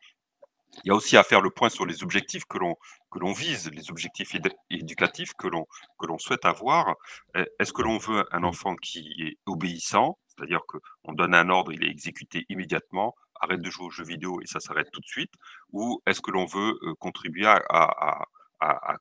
Il 0.82 0.88
y 0.88 0.90
a 0.90 0.94
aussi 0.94 1.16
à 1.16 1.22
faire 1.22 1.40
le 1.40 1.50
point 1.50 1.68
sur 1.68 1.86
les 1.86 2.02
objectifs 2.02 2.44
que 2.46 2.58
l'on 2.58 2.74
que 3.10 3.20
l'on 3.20 3.32
vise, 3.32 3.70
les 3.70 3.90
objectifs 3.90 4.34
éducatifs 4.70 5.32
que 5.34 5.46
l'on 5.46 5.66
que 5.98 6.06
l'on 6.06 6.18
souhaite 6.18 6.44
avoir. 6.44 6.96
Est-ce 7.34 7.72
que 7.72 7.82
l'on 7.82 7.98
veut 7.98 8.24
un 8.32 8.42
enfant 8.42 8.74
qui 8.74 9.14
est 9.20 9.38
obéissant, 9.46 10.18
c'est-à-dire 10.36 10.60
qu'on 10.66 11.12
donne 11.12 11.34
un 11.34 11.48
ordre, 11.48 11.72
il 11.72 11.84
est 11.84 11.90
exécuté 11.90 12.44
immédiatement, 12.48 13.14
arrête 13.40 13.60
de 13.60 13.70
jouer 13.70 13.86
aux 13.86 13.90
jeux 13.90 14.04
vidéo 14.04 14.40
et 14.42 14.46
ça 14.46 14.60
s'arrête 14.60 14.90
tout 14.92 15.00
de 15.00 15.06
suite, 15.06 15.32
ou 15.72 16.02
est-ce 16.06 16.20
que 16.20 16.30
l'on 16.30 16.46
veut 16.46 16.78
contribuer 16.98 17.46
à, 17.46 18.26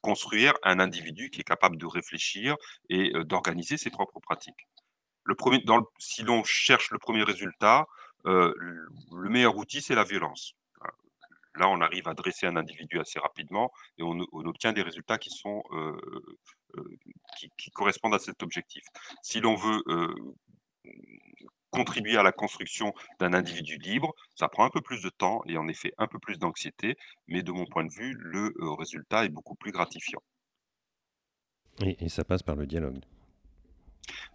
construire 0.01 0.53
un 0.63 0.79
individu 0.79 1.29
qui 1.29 1.39
est 1.39 1.45
capable 1.45 1.77
de 1.77 1.85
réfléchir 1.85 2.57
et 2.89 3.13
d'organiser 3.23 3.77
ses 3.77 3.89
propres 3.89 4.19
pratiques? 4.19 4.67
Le 5.23 5.35
premier, 5.35 5.63
si 5.99 6.23
l'on 6.23 6.43
cherche 6.43 6.91
le 6.91 6.99
premier 6.99 7.23
résultat, 7.23 7.85
euh, 8.25 8.53
le 9.11 9.29
meilleur 9.29 9.55
outil, 9.57 9.81
c'est 9.81 9.95
la 9.95 10.03
violence. 10.03 10.55
Là, 11.55 11.69
on 11.69 11.81
arrive 11.81 12.07
à 12.07 12.15
dresser 12.15 12.47
un 12.47 12.55
individu 12.55 12.99
assez 12.99 13.19
rapidement 13.19 13.71
et 13.99 14.03
on, 14.03 14.19
obtient 14.31 14.73
des 14.73 14.81
résultats 14.81 15.19
qui, 15.19 15.29
sont, 15.29 15.61
euh, 15.71 15.95
euh, 16.77 16.97
qui, 17.57 17.69
correspondent 17.71 18.15
à 18.15 18.19
cet 18.19 18.41
objectif. 18.41 18.83
Si 19.21 19.39
l'on 19.39 19.55
veut 19.55 19.83
contribuer 21.73 22.17
à 22.17 22.23
la 22.23 22.31
construction 22.31 22.93
d'un 23.19 23.33
individu 23.33 23.77
libre, 23.77 24.13
ça 24.35 24.47
prend 24.47 24.65
un 24.65 24.69
peu 24.69 24.81
plus 24.81 25.01
de 25.01 25.09
temps 25.09 25.41
et 25.47 25.57
en 25.57 25.67
effet 25.67 25.93
un 25.97 26.07
peu 26.07 26.19
plus 26.19 26.39
d'anxiété, 26.39 26.95
mais 27.27 27.41
de 27.43 27.51
mon 27.51 27.65
point 27.65 27.83
de 27.83 27.91
vue, 27.91 28.13
le 28.17 28.53
résultat 28.77 29.25
est 29.25 29.29
beaucoup 29.29 29.55
plus 29.55 29.71
gratifiant. 29.71 30.21
et 31.81 32.09
ça 32.09 32.23
passe 32.23 32.43
par 32.43 32.55
le 32.55 32.65
dialogue. 32.65 33.01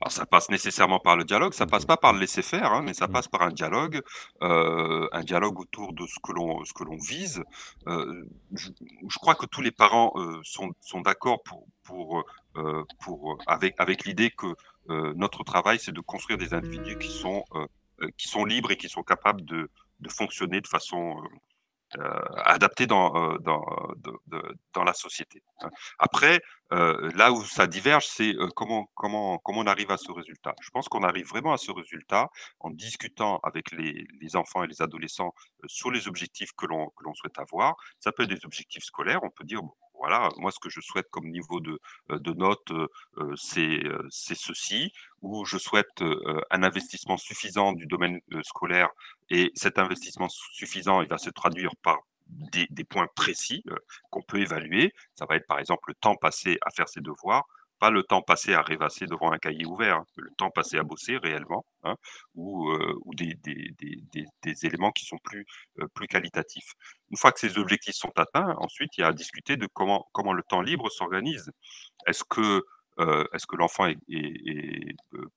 Alors 0.00 0.12
ça 0.12 0.26
passe 0.26 0.49
nécessairement 0.49 1.00
par 1.00 1.16
le 1.16 1.25
dialogue, 1.25 1.52
ça 1.52 1.66
passe 1.66 1.85
pas 1.85 1.97
par 1.97 2.12
le 2.12 2.21
laisser 2.21 2.42
faire, 2.42 2.73
hein, 2.73 2.83
mais 2.85 2.95
ça 2.95 3.09
mmh. 3.09 3.12
passe 3.12 3.28
par 3.28 3.42
un 3.42 3.50
dialogue, 3.50 4.00
euh, 4.42 5.09
un 5.12 5.23
dialogue 5.23 5.61
autour 5.61 5.92
de 5.92 6.07
ce 6.07 6.18
que 6.23 6.33
l'on 6.33 6.64
ce 6.64 6.73
que 6.73 6.85
l'on 6.85 6.97
vise. 6.97 7.42
Euh, 7.87 8.25
je, 8.54 8.71
crois 9.18 9.35
que 9.35 9.47
tous 9.47 9.61
les 9.61 9.73
parents 9.73 10.12
euh, 10.16 10.40
sont, 10.45 10.71
sont 10.80 11.00
d'accord 11.00 11.42
pour 11.42 11.66
pour 11.85 12.25
pour 13.00 13.38
avec 13.47 13.75
avec 13.78 14.04
l'idée 14.04 14.30
que 14.30 14.47
notre 14.88 15.45
travail 15.45 15.78
c'est 15.78 15.92
de 15.92 16.00
construire 16.00 16.38
des 16.38 16.54
individus 16.54 16.99
qui 16.99 17.11
sont 17.11 17.45
qui 18.16 18.28
sont 18.28 18.45
libres 18.45 18.71
et 18.71 18.76
qui 18.76 18.88
sont 18.88 19.02
capables 19.02 19.45
de 19.45 19.71
de 20.00 20.09
fonctionner 20.09 20.61
de 20.61 20.68
façon 20.68 21.23
euh, 21.97 22.21
adapté 22.45 22.87
dans, 22.87 23.16
euh, 23.16 23.38
dans, 23.38 23.64
dans 24.75 24.85
la 24.85 24.92
société. 24.92 25.42
Après, 25.99 26.42
euh, 26.71 27.11
là 27.14 27.33
où 27.33 27.42
ça 27.47 27.66
diverge, 27.66 28.04
c'est 28.07 28.35
comment, 28.54 28.90
comment, 28.95 29.38
comment 29.38 29.61
on 29.61 29.66
arrive 29.66 29.90
à 29.90 29.97
ce 29.97 30.12
résultat. 30.12 30.54
Je 30.61 30.68
pense 30.68 30.87
qu'on 30.90 31.02
arrive 31.02 31.26
vraiment 31.26 31.54
à 31.54 31.57
ce 31.57 31.73
résultat 31.73 32.28
en 32.61 32.68
discutant 32.68 33.40
avec 33.42 33.73
les, 33.73 34.07
les 34.21 34.37
enfants 34.37 34.64
et 34.64 34.66
les 34.66 34.83
adolescents 34.83 35.33
sur 35.66 35.90
les 35.90 36.09
objectifs 36.09 36.52
que 36.59 36.66
l'on 36.66 37.14
souhaite 37.14 37.38
avoir. 37.38 37.75
Ça 37.99 38.12
peut 38.12 38.25
être 38.25 38.35
des 38.35 38.45
objectifs 38.45 38.85
scolaires, 38.85 39.21
on 39.23 39.30
peut 39.30 39.45
dire, 39.45 39.62
voilà, 39.99 40.28
moi 40.37 40.50
ce 40.50 40.59
que 40.61 40.71
je 40.71 40.81
souhaite 40.81 41.09
comme 41.11 41.28
niveau 41.28 41.61
de, 41.61 41.81
de 42.09 42.33
notes, 42.33 42.73
c'est 43.37 43.83
ceci, 44.35 44.93
ou 45.23 45.45
je 45.45 45.59
souhaite 45.59 46.02
un 46.50 46.62
investissement 46.62 47.17
suffisant 47.17 47.73
du 47.73 47.87
domaine 47.87 48.21
scolaire, 48.43 48.88
et 49.31 49.50
cet 49.55 49.78
investissement 49.78 50.28
suffisant, 50.28 51.02
il 51.02 51.09
va 51.09 51.19
se 51.19 51.31
traduire 51.31 51.75
par 51.83 51.99
des, 52.26 52.67
des 52.71 52.85
points 52.85 53.09
précis 53.14 53.64
qu'on 54.11 54.23
peut 54.23 54.40
évaluer. 54.40 54.93
Ça 55.14 55.26
va 55.28 55.37
être 55.37 55.47
par 55.47 55.59
exemple 55.59 55.85
le 55.88 55.95
temps 55.95 56.17
passé 56.17 56.59
à 56.62 56.71
faire 56.71 56.88
ses 56.88 57.00
devoirs, 57.00 57.45
pas 57.78 57.90
le 57.90 58.02
temps 58.02 58.23
passé 58.23 58.54
à 58.54 58.62
rêvasser 58.62 59.06
devant 59.06 59.32
un 59.32 59.38
cahier 59.38 59.66
ouvert, 59.66 59.99
hein, 59.99 60.04
le 60.16 60.30
temps 60.37 60.50
passé 60.50 60.78
à 60.78 60.82
bosser 60.82 61.16
réellement, 61.18 61.64
hein, 61.85 61.94
ou, 62.35 62.70
ou 63.04 63.14
des, 63.14 63.37
éléments 64.62 64.92
qui 64.92 65.04
sont 65.04 65.18
plus, 65.18 65.47
plus 65.94 66.06
qualitatifs. 66.06 66.73
Une 67.11 67.16
fois 67.16 67.32
que 67.32 67.40
ces 67.40 67.58
objectifs 67.58 67.94
sont 67.94 68.12
atteints, 68.16 68.54
ensuite, 68.58 68.97
il 68.97 69.02
y 69.02 69.04
a 69.04 69.08
à 69.08 69.12
discuter 69.12 69.56
de 69.56 69.66
comment, 69.73 70.08
comment 70.12 70.32
le 70.32 70.42
temps 70.42 70.62
libre 70.62 70.90
s'organise. 70.90 71.50
Est-ce 72.06 72.25
que 72.25 72.62
est-ce 73.32 73.47
que 73.47 73.54
l'enfant 73.56 73.87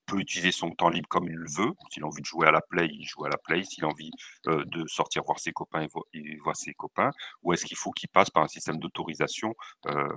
peut 0.06 0.18
utiliser 0.18 0.50
son 0.50 0.72
temps 0.72 0.88
libre 0.88 1.08
comme 1.08 1.28
il 1.28 1.34
le 1.34 1.48
veut? 1.48 1.72
S'il 1.90 2.02
a 2.02 2.06
envie 2.06 2.20
de 2.20 2.26
jouer 2.26 2.48
à 2.48 2.50
la 2.50 2.60
play, 2.60 2.88
il 2.90 3.04
joue 3.06 3.24
à 3.24 3.28
la 3.28 3.38
play. 3.38 3.62
S'il 3.62 3.84
a 3.84 3.88
envie 3.88 4.10
de 4.46 4.86
sortir 4.88 5.22
voir 5.24 5.38
ses 5.38 5.52
copains, 5.52 5.86
il 6.12 6.40
voit, 6.40 6.54
ses 6.54 6.74
copains. 6.74 7.12
Ou 7.42 7.52
est-ce 7.52 7.64
qu'il 7.64 7.76
faut 7.76 7.92
qu'il 7.92 8.08
passe 8.08 8.30
par 8.30 8.42
un 8.42 8.48
système 8.48 8.78
d'autorisation 8.78 9.54
euh, 9.86 10.08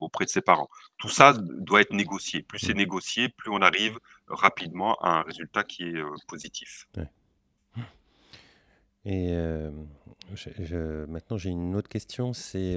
auprès 0.00 0.24
de 0.24 0.30
ses 0.30 0.40
parents. 0.40 0.68
Tout 0.98 1.08
ça 1.08 1.32
doit 1.32 1.80
être 1.80 1.92
négocié. 1.92 2.42
Plus 2.42 2.58
c'est 2.58 2.74
mmh. 2.74 2.78
négocié, 2.78 3.28
plus 3.28 3.50
on 3.50 3.60
arrive 3.60 3.98
rapidement 4.28 4.96
à 4.96 5.18
un 5.18 5.22
résultat 5.22 5.64
qui 5.64 5.84
est 5.84 5.96
euh, 5.96 6.14
positif. 6.28 6.88
Et 9.04 9.28
euh, 9.30 9.70
maintenant, 11.06 11.36
j'ai 11.38 11.50
une 11.50 11.76
autre 11.76 11.88
question. 11.88 12.32
C'est 12.32 12.76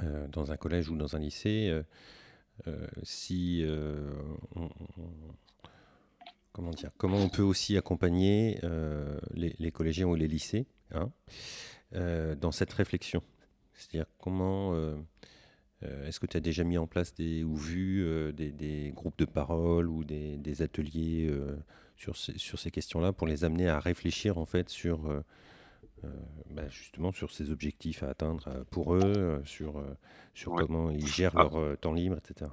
dans 0.00 0.50
un 0.50 0.56
collège 0.56 0.88
ou 0.88 0.96
dans 0.96 1.14
un 1.14 1.18
lycée, 1.18 1.78
si 3.02 3.64
comment 6.52 6.70
dire, 6.70 6.90
comment 6.96 7.18
on 7.18 7.28
peut 7.28 7.42
aussi 7.42 7.76
accompagner 7.76 8.60
les, 9.34 9.70
collégiens 9.72 10.06
ou 10.06 10.14
les 10.14 10.26
lycées 10.26 10.66
hein, 10.92 11.10
dans 11.92 12.52
cette 12.52 12.72
réflexion? 12.72 13.22
C'est-à-dire 13.74 14.06
comment 14.18 14.74
euh, 14.74 14.96
euh, 15.82 16.06
est-ce 16.06 16.20
que 16.20 16.26
tu 16.26 16.36
as 16.36 16.40
déjà 16.40 16.64
mis 16.64 16.78
en 16.78 16.86
place 16.86 17.14
des, 17.14 17.44
ou 17.44 17.56
vu 17.56 18.04
euh, 18.04 18.32
des, 18.32 18.92
groupes 18.94 19.18
de 19.18 19.24
parole 19.24 19.88
ou 19.88 20.04
des, 20.04 20.62
ateliers 20.62 21.30
sur, 21.96 22.16
ces, 22.16 22.38
sur 22.38 22.58
ces 22.58 22.70
questions-là 22.70 23.12
pour 23.12 23.26
les 23.26 23.44
amener 23.44 23.68
à 23.68 23.80
réfléchir 23.80 24.38
en 24.38 24.46
fait 24.46 24.68
sur 24.68 25.22
bah, 26.50 26.68
justement 26.68 27.12
sur 27.12 27.32
ces 27.32 27.50
objectifs 27.50 28.02
à 28.02 28.10
atteindre 28.10 28.64
pour 28.70 28.94
eux, 28.94 29.40
sur, 29.46 29.82
sur 30.34 30.54
comment 30.54 30.90
ils 30.90 31.06
gèrent 31.06 31.36
ah. 31.36 31.48
leur 31.50 31.78
temps 31.78 31.94
libre, 31.94 32.18
etc. 32.18 32.50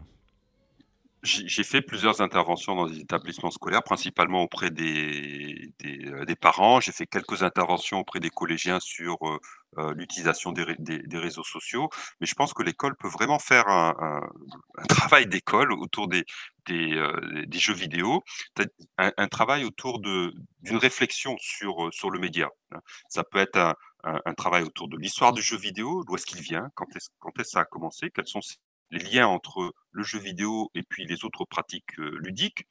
J'ai 1.23 1.63
fait 1.63 1.81
plusieurs 1.81 2.21
interventions 2.21 2.75
dans 2.75 2.87
des 2.87 2.99
établissements 2.99 3.51
scolaires, 3.51 3.83
principalement 3.83 4.41
auprès 4.41 4.71
des 4.71 5.71
des 5.79 6.35
parents. 6.35 6.79
J'ai 6.79 6.93
fait 6.93 7.05
quelques 7.05 7.43
interventions 7.43 7.99
auprès 7.99 8.19
des 8.19 8.31
collégiens 8.31 8.79
sur, 8.79 9.19
heu, 9.77 9.93
l'utilisation 9.93 10.51
des 10.51 10.65
des 10.77 11.17
réseaux 11.17 11.43
sociaux. 11.43 11.89
Mais 12.19 12.27
je 12.27 12.35
pense 12.35 12.53
que 12.53 12.63
l'école 12.63 12.95
peut 12.97 13.07
vraiment 13.09 13.39
faire 13.39 13.67
un 13.69 14.21
travail 14.89 15.27
d'école 15.27 15.71
autour 15.73 16.07
des 16.07 16.25
des, 16.67 17.01
des 17.47 17.59
jeux 17.59 17.73
vidéo. 17.73 18.23
Un 18.97 19.27
travail 19.27 19.63
autour 19.65 19.99
d'une 20.01 20.77
réflexion 20.77 21.35
sur, 21.39 21.87
heu, 21.87 21.91
sur 21.91 22.09
le 22.11 22.19
média, 22.19 22.49
hein. 22.71 22.79
Ça 23.09 23.23
peut 23.23 23.39
être 23.39 23.75
un 24.03 24.33
travail 24.33 24.63
autour 24.63 24.87
de 24.89 24.97
l'histoire 24.97 25.31
du 25.33 25.41
jeu 25.43 25.57
vidéo, 25.57 26.03
d'où 26.05 26.15
est-ce 26.15 26.25
qu'il 26.25 26.41
vient? 26.41 26.69
Quand 26.75 26.87
est-ce 26.95 27.09
quand 27.19 27.31
est-ce 27.39 27.51
ça 27.51 27.61
a 27.61 27.65
commencé? 27.65 28.09
Quels 28.11 28.27
sont 28.27 28.39
les 28.89 28.99
liens 28.99 29.27
entre 29.27 29.73
le 29.91 30.03
jeu 30.03 30.19
vidéo 30.19 30.69
et 30.75 30.83
puis 30.83 31.05
les 31.05 31.23
autres 31.23 31.45
pratiques, 31.45 31.95
ludiques, 31.97 32.65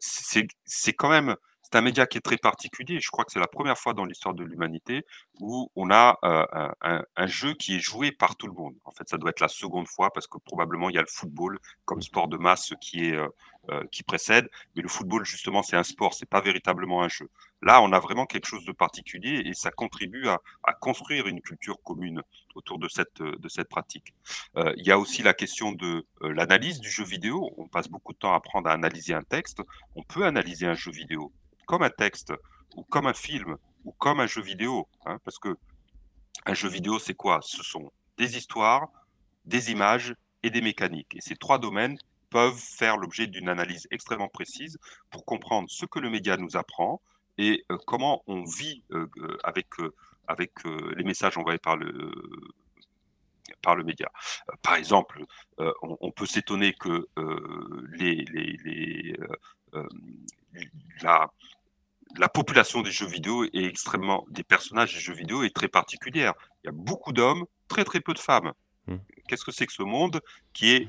c'est 0.00 0.92
quand 0.94 1.08
même 1.10 1.36
c'est 1.66 1.78
un 1.78 1.80
média 1.82 2.06
qui 2.06 2.18
est 2.18 2.20
très 2.20 2.36
particulier. 2.36 3.00
Je 3.00 3.10
crois 3.10 3.24
que 3.24 3.32
c'est 3.32 3.40
la 3.40 3.48
première 3.48 3.76
fois 3.76 3.92
dans 3.92 4.04
l'histoire 4.04 4.34
de 4.34 4.44
l'humanité 4.44 5.04
où 5.40 5.68
on 5.74 5.90
a, 5.90 6.16
heu, 6.24 7.02
un 7.16 7.26
jeu 7.26 7.54
qui 7.54 7.74
est 7.76 7.80
joué 7.80 8.12
par 8.12 8.36
tout 8.36 8.46
le 8.46 8.52
monde. 8.52 8.76
En 8.84 8.92
fait, 8.92 9.08
ça 9.08 9.18
doit 9.18 9.30
être 9.30 9.40
la 9.40 9.48
seconde 9.48 9.88
fois 9.88 10.12
parce 10.12 10.28
que 10.28 10.38
probablement 10.38 10.90
il 10.90 10.94
y 10.94 10.98
a 10.98 11.02
le 11.02 11.08
football 11.08 11.58
comme 11.84 12.02
sport 12.02 12.28
de 12.28 12.36
masse 12.36 12.72
qui 12.80 13.06
est, 13.06 13.16
heu 13.16 13.28
heu, 13.70 13.88
qui 13.90 14.04
précède. 14.04 14.48
Mais 14.76 14.82
le 14.82 14.88
football 14.88 15.24
justement, 15.24 15.64
c'est 15.64 15.76
un 15.76 15.82
sport, 15.82 16.14
c'est 16.14 16.28
pas 16.28 16.40
véritablement 16.40 17.02
un 17.02 17.08
jeu. 17.08 17.28
Là, 17.62 17.82
on 17.82 17.90
a 17.92 17.98
vraiment 17.98 18.26
quelque 18.26 18.46
chose 18.46 18.64
de 18.64 18.70
particulier 18.72 19.42
et 19.44 19.52
ça 19.54 19.72
contribue 19.72 20.28
à 20.28 20.40
à 20.62 20.72
construire 20.72 21.26
une 21.26 21.40
culture 21.40 21.82
commune 21.82 22.22
autour 22.54 22.78
de 22.78 22.88
cette, 22.88 23.22
de 23.22 23.48
cette 23.48 23.68
pratique. 23.68 24.14
Il 24.56 24.86
y 24.86 24.90
a 24.92 24.98
aussi 24.98 25.22
la 25.22 25.34
question 25.34 25.72
de, 25.72 26.06
l'analyse 26.20 26.80
du 26.80 26.90
jeu 26.90 27.04
vidéo. 27.04 27.52
On 27.58 27.66
passe 27.68 27.88
beaucoup 27.88 28.12
de 28.12 28.18
temps 28.18 28.32
à 28.32 28.36
apprendre 28.36 28.68
à 28.68 28.72
analyser 28.72 29.14
un 29.14 29.22
texte. 29.22 29.62
On 29.96 30.02
peut 30.02 30.24
analyser 30.24 30.66
un 30.66 30.74
jeu 30.74 30.90
vidéo 30.92 31.32
comme 31.66 31.82
un 31.82 31.90
texte 31.90 32.32
ou 32.76 32.84
comme 32.84 33.06
un 33.06 33.14
film 33.14 33.56
ou 33.84 33.92
comme 33.92 34.20
un 34.20 34.26
jeu 34.26 34.42
vidéo, 34.42 34.88
hein, 35.04 35.18
parce 35.24 35.38
que 35.38 35.56
un 36.46 36.54
jeu 36.54 36.68
vidéo, 36.68 36.98
c'est 36.98 37.14
quoi? 37.14 37.40
Ce 37.42 37.62
sont 37.62 37.90
des 38.16 38.36
histoires, 38.36 38.88
des 39.44 39.70
images 39.70 40.14
et 40.42 40.50
des 40.50 40.60
mécaniques 40.60 41.14
et 41.16 41.20
ces 41.20 41.36
3 41.36 41.58
domaines 41.58 41.98
peuvent 42.30 42.58
faire 42.58 42.96
l'objet 42.96 43.26
d'une 43.26 43.48
analyse 43.48 43.86
extrêmement 43.90 44.28
précise 44.28 44.78
pour 45.10 45.24
comprendre 45.24 45.68
ce 45.70 45.86
que 45.86 45.98
le 45.98 46.10
média 46.10 46.36
nous 46.36 46.56
apprend 46.56 47.00
et 47.38 47.64
heu, 47.70 47.78
comment 47.86 48.22
on 48.26 48.44
vit, 48.44 48.82
heu, 48.92 49.08
g 49.16 49.22
avec, 49.44 49.66
avec, 50.26 50.52
les 50.96 51.04
messages 51.04 51.36
envoyés 51.38 51.58
par 51.58 51.76
le 51.76 52.12
par 53.62 53.76
le 53.76 53.84
média. 53.84 54.10
Par 54.62 54.74
exemple, 54.74 55.24
on 55.58 56.10
peut 56.10 56.26
s'étonner 56.26 56.72
que, 56.74 57.06
les 57.92 58.24
les 58.24 58.56
les, 58.64 59.16
la 61.02 61.30
la 62.18 62.28
population 62.28 62.82
des 62.82 62.90
jeux 62.90 63.06
vidéo 63.06 63.44
est 63.44 63.64
extrêmement 63.64 64.24
des 64.30 64.44
personnages 64.44 64.94
des 64.94 65.00
jeux 65.00 65.14
vidéo 65.14 65.42
est 65.44 65.54
très 65.54 65.68
particulière. 65.68 66.34
Il 66.62 66.68
y 66.68 66.70
a 66.70 66.72
beaucoup 66.72 67.12
d'hommes, 67.12 67.44
très, 67.68 67.84
très 67.84 68.00
peu 68.00 68.14
de 68.14 68.18
femmes. 68.18 68.52
Mmh. 68.86 68.96
Qu'est-ce 69.28 69.44
que 69.44 69.52
c'est 69.52 69.66
que 69.66 69.72
ce 69.72 69.82
monde 69.82 70.20
qui 70.52 70.72
est 70.72 70.88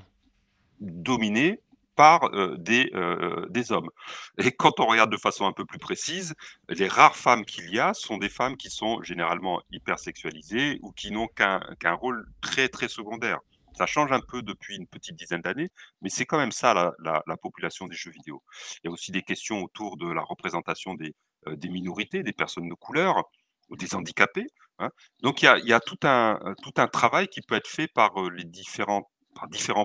dominé 0.79 1.60
par, 1.96 2.29
heu, 2.36 2.55
des, 2.60 2.91
heu, 2.93 3.48
des 3.50 3.72
hommes? 3.72 3.89
Et 4.38 4.51
quand 4.51 4.79
on 4.79 4.86
regarde 4.86 5.12
de 5.12 5.17
façon 5.17 5.46
un 5.46 5.53
peu 5.53 5.65
plus 5.65 5.79
précise, 5.79 6.36
les 6.69 6.88
rares 6.88 7.15
femmes 7.15 7.46
qu'il 7.46 7.74
y 7.74 7.79
a 7.79 7.93
sont 7.93 8.17
des 8.17 8.29
femmes 8.29 8.55
qui 8.55 8.69
sont 8.69 9.01
généralement 9.01 9.62
hypersexualisées 9.72 10.79
ou 10.84 10.91
qui 10.91 11.12
n'ont 11.12 11.27
qu'un 11.27 11.62
qu'un 11.79 11.93
rôle 11.93 12.27
très, 12.41 12.69
très 12.69 12.88
secondaire. 12.88 13.39
Ça 13.77 13.86
change 13.86 14.12
un 14.12 14.22
peu 14.22 14.41
depuis 14.41 14.75
une 14.77 14.88
petite 14.88 15.15
dizaine 15.15 15.41
d'années, 15.41 15.69
mais 16.01 16.10
c'est 16.10 16.25
quand 16.25 16.38
même 16.38 16.51
ça 16.51 16.74
la 16.74 16.93
la 17.00 17.24
la 17.27 17.38
population 17.38 17.88
des 17.88 17.96
jeux 17.96 18.12
vidéo. 18.12 18.43
Il 18.84 18.88
y 18.88 18.89
a 18.89 18.91
aussi 18.91 19.12
des 19.12 19.24
questions 19.24 19.63
autour 19.63 19.98
de 19.98 20.12
la 20.12 20.22
représentation 20.24 20.96
des, 20.96 21.13
des 21.48 21.69
minorités, 21.69 22.24
des 22.24 22.34
personnes 22.34 22.69
de 22.69 22.74
couleur 22.75 23.24
ou 23.69 23.75
des 23.75 23.93
handicapés, 23.96 24.48
hein. 24.79 24.89
Donc 25.22 25.41
il 25.41 25.46
y 25.46 25.74
a 25.74 25.75
a 25.75 25.79
tout 25.79 25.98
un, 26.05 26.88
travail 26.88 27.27
qui 27.27 27.41
peut 27.41 27.55
être 27.55 27.67
fait 27.67 27.88
par, 27.88 28.19
heu, 28.22 28.29
les 28.29 28.46
différents 28.46 29.05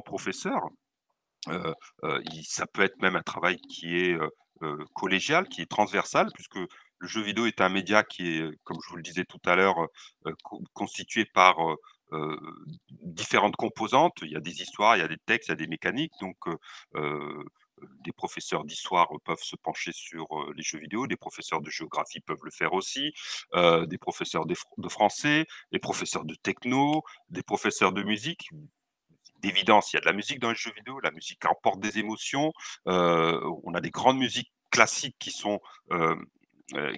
professeurs. 0.04 0.68
Ça 2.44 2.66
peut 2.66 2.82
être 2.82 3.00
même 3.00 3.16
un 3.16 3.22
travail 3.22 3.58
qui 3.60 3.96
est, 3.96 4.18
collégial, 4.94 5.48
qui 5.48 5.62
est 5.62 5.70
transversal 5.70 6.28
puisque 6.34 6.56
le 6.56 7.08
jeu 7.08 7.20
vidéo 7.22 7.46
est 7.46 7.60
un 7.60 7.68
média 7.68 8.04
qui 8.04 8.38
est, 8.38 8.50
comme 8.64 8.78
je 8.84 8.90
vous 8.90 8.96
le 8.96 9.02
disais 9.02 9.24
tout 9.24 9.40
à 9.44 9.56
l'heure, 9.56 9.80
heu 9.82 9.88
heu, 10.26 10.34
con 10.44 10.62
constitué 10.72 11.24
par, 11.24 11.56
heu, 12.12 12.38
différentes 12.90 13.56
composantes. 13.56 14.18
Il 14.22 14.30
y 14.30 14.36
a 14.36 14.40
des 14.40 14.62
histoires, 14.62 14.96
il 14.96 15.00
y 15.00 15.02
a 15.02 15.08
des 15.08 15.18
textes, 15.26 15.48
il 15.48 15.52
y 15.52 15.54
a 15.54 15.56
des 15.56 15.66
mécaniques. 15.66 16.12
Donc 16.20 16.36
heu 16.48 16.58
heu, 16.96 17.44
des 18.04 18.12
professeurs 18.12 18.64
d'histoire 18.64 19.08
peuvent 19.24 19.42
se 19.42 19.56
pencher 19.56 19.92
sur, 19.92 20.26
les 20.56 20.62
jeux 20.62 20.78
vidéo, 20.78 21.06
des 21.08 21.16
professeurs 21.16 21.60
de 21.60 21.70
géographie 21.70 22.20
peuvent 22.20 22.44
le 22.44 22.50
faire 22.52 22.72
aussi, 22.74 23.12
des 23.54 23.98
professeurs 23.98 24.46
de 24.46 24.88
français, 24.88 25.46
des 25.72 25.78
professeurs 25.80 26.24
de 26.24 26.34
techno, 26.36 27.02
des 27.30 27.42
professeurs 27.42 27.92
de 27.92 28.02
musique. 28.02 28.48
D'évidence, 29.40 29.92
il 29.92 29.96
y 29.96 29.98
a 29.98 30.00
de 30.00 30.06
la 30.06 30.12
musique 30.12 30.38
dans 30.38 30.50
les 30.50 30.54
jeux 30.56 30.72
vidéo, 30.76 31.00
la 31.00 31.10
musique 31.10 31.44
emporte 31.46 31.80
des 31.80 31.98
émotions, 31.98 32.52
on 32.86 33.74
a 33.74 33.80
des 33.80 33.90
grandes 33.90 34.18
musiques 34.18 34.52
classiques 34.70 35.16
qui 35.18 35.32
sont, 35.32 35.60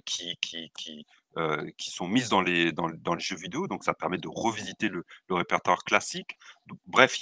qui 0.05 0.37
qui 0.40 0.70
qui, 0.77 1.07
heu, 1.37 1.70
qui 1.79 1.90
sont 1.90 2.09
mises 2.09 2.29
dans 2.29 2.42
les 2.42 2.73
dans 2.73 3.14
les 3.14 3.20
jeux 3.20 3.37
vidéo, 3.37 3.66
donc 3.68 3.85
ça 3.85 3.94
permet 3.94 4.18
de 4.18 4.29
revisiter 4.29 4.88
le 4.88 5.05
répertoire 5.31 5.85
classique. 5.85 6.37
Bref, 6.87 7.18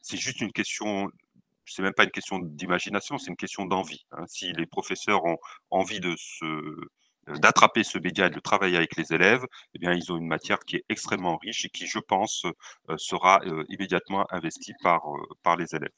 c'est 0.00 0.16
juste 0.16 0.40
une 0.40 0.52
question 0.52 1.10
c'est 1.66 1.82
même 1.82 1.94
pas 1.94 2.04
une 2.04 2.10
question 2.10 2.38
d'imagination, 2.40 3.18
c'est 3.18 3.30
une 3.30 3.36
question 3.36 3.64
d'envie, 3.66 4.04
hein. 4.12 4.24
Si 4.26 4.52
les 4.52 4.66
professeurs 4.66 5.24
ont 5.24 5.38
envie 5.70 6.00
de 6.00 6.14
se 6.16 6.46
d'attraper 7.28 7.84
ce 7.84 7.98
média 7.98 8.26
et 8.26 8.30
de 8.30 8.40
travailler 8.40 8.76
avec 8.76 8.96
les 8.96 9.12
élèves, 9.12 9.46
eh 9.74 9.78
bien, 9.78 9.92
ils 9.92 10.10
ont 10.12 10.16
une 10.16 10.26
matière 10.26 10.58
qui 10.60 10.76
est 10.76 10.84
extrêmement 10.88 11.36
riche 11.36 11.64
et 11.64 11.68
qui, 11.68 11.86
je 11.86 12.00
pense, 12.00 12.44
heu, 12.90 12.98
sera, 12.98 13.40
immédiatement 13.68 14.26
investie 14.30 14.74
par, 14.82 15.02
par 15.44 15.56
les 15.56 15.74
élèves. 15.74 15.92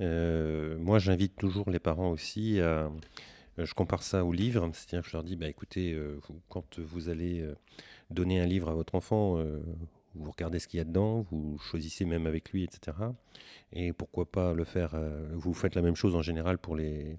Moi, 0.00 0.98
j'invite 0.98 1.36
toujours 1.36 1.70
les 1.70 1.78
parents 1.78 2.10
aussi 2.10 2.60
à 2.60 2.90
je 3.64 3.74
compare 3.74 4.02
ça 4.02 4.24
aux 4.24 4.32
livres, 4.32 4.68
c'est-à-dire 4.72 5.02
que 5.02 5.08
je 5.08 5.16
leur 5.16 5.24
dis: 5.24 5.36
«Bah, 5.36 5.48
écoutez, 5.48 5.92
heu, 5.92 6.20
vous 6.28 6.40
quand 6.48 6.78
vous 6.78 7.08
allez, 7.08 7.40
heu, 7.40 7.56
donner 8.10 8.40
un 8.40 8.46
livre 8.46 8.68
à 8.68 8.74
votre 8.74 8.94
enfant, 8.94 9.36
vous 10.14 10.30
regardez 10.30 10.58
ce 10.58 10.66
qu'il 10.68 10.78
y 10.78 10.80
a 10.80 10.84
dedans, 10.84 11.26
vous 11.30 11.58
choisissez 11.58 12.04
même 12.04 12.26
avec 12.26 12.50
lui 12.50 12.64
et 12.64 12.68
cetera 12.70 13.14
et 13.72 13.92
pourquoi 13.92 14.24
pas 14.30 14.54
le 14.54 14.64
faire, 14.64 14.98
vous 15.34 15.52
faites 15.54 15.74
la 15.74 15.82
même 15.82 15.94
chose 15.94 16.16
en 16.16 16.22
général 16.22 16.58
pour 16.58 16.74
les 16.74 17.18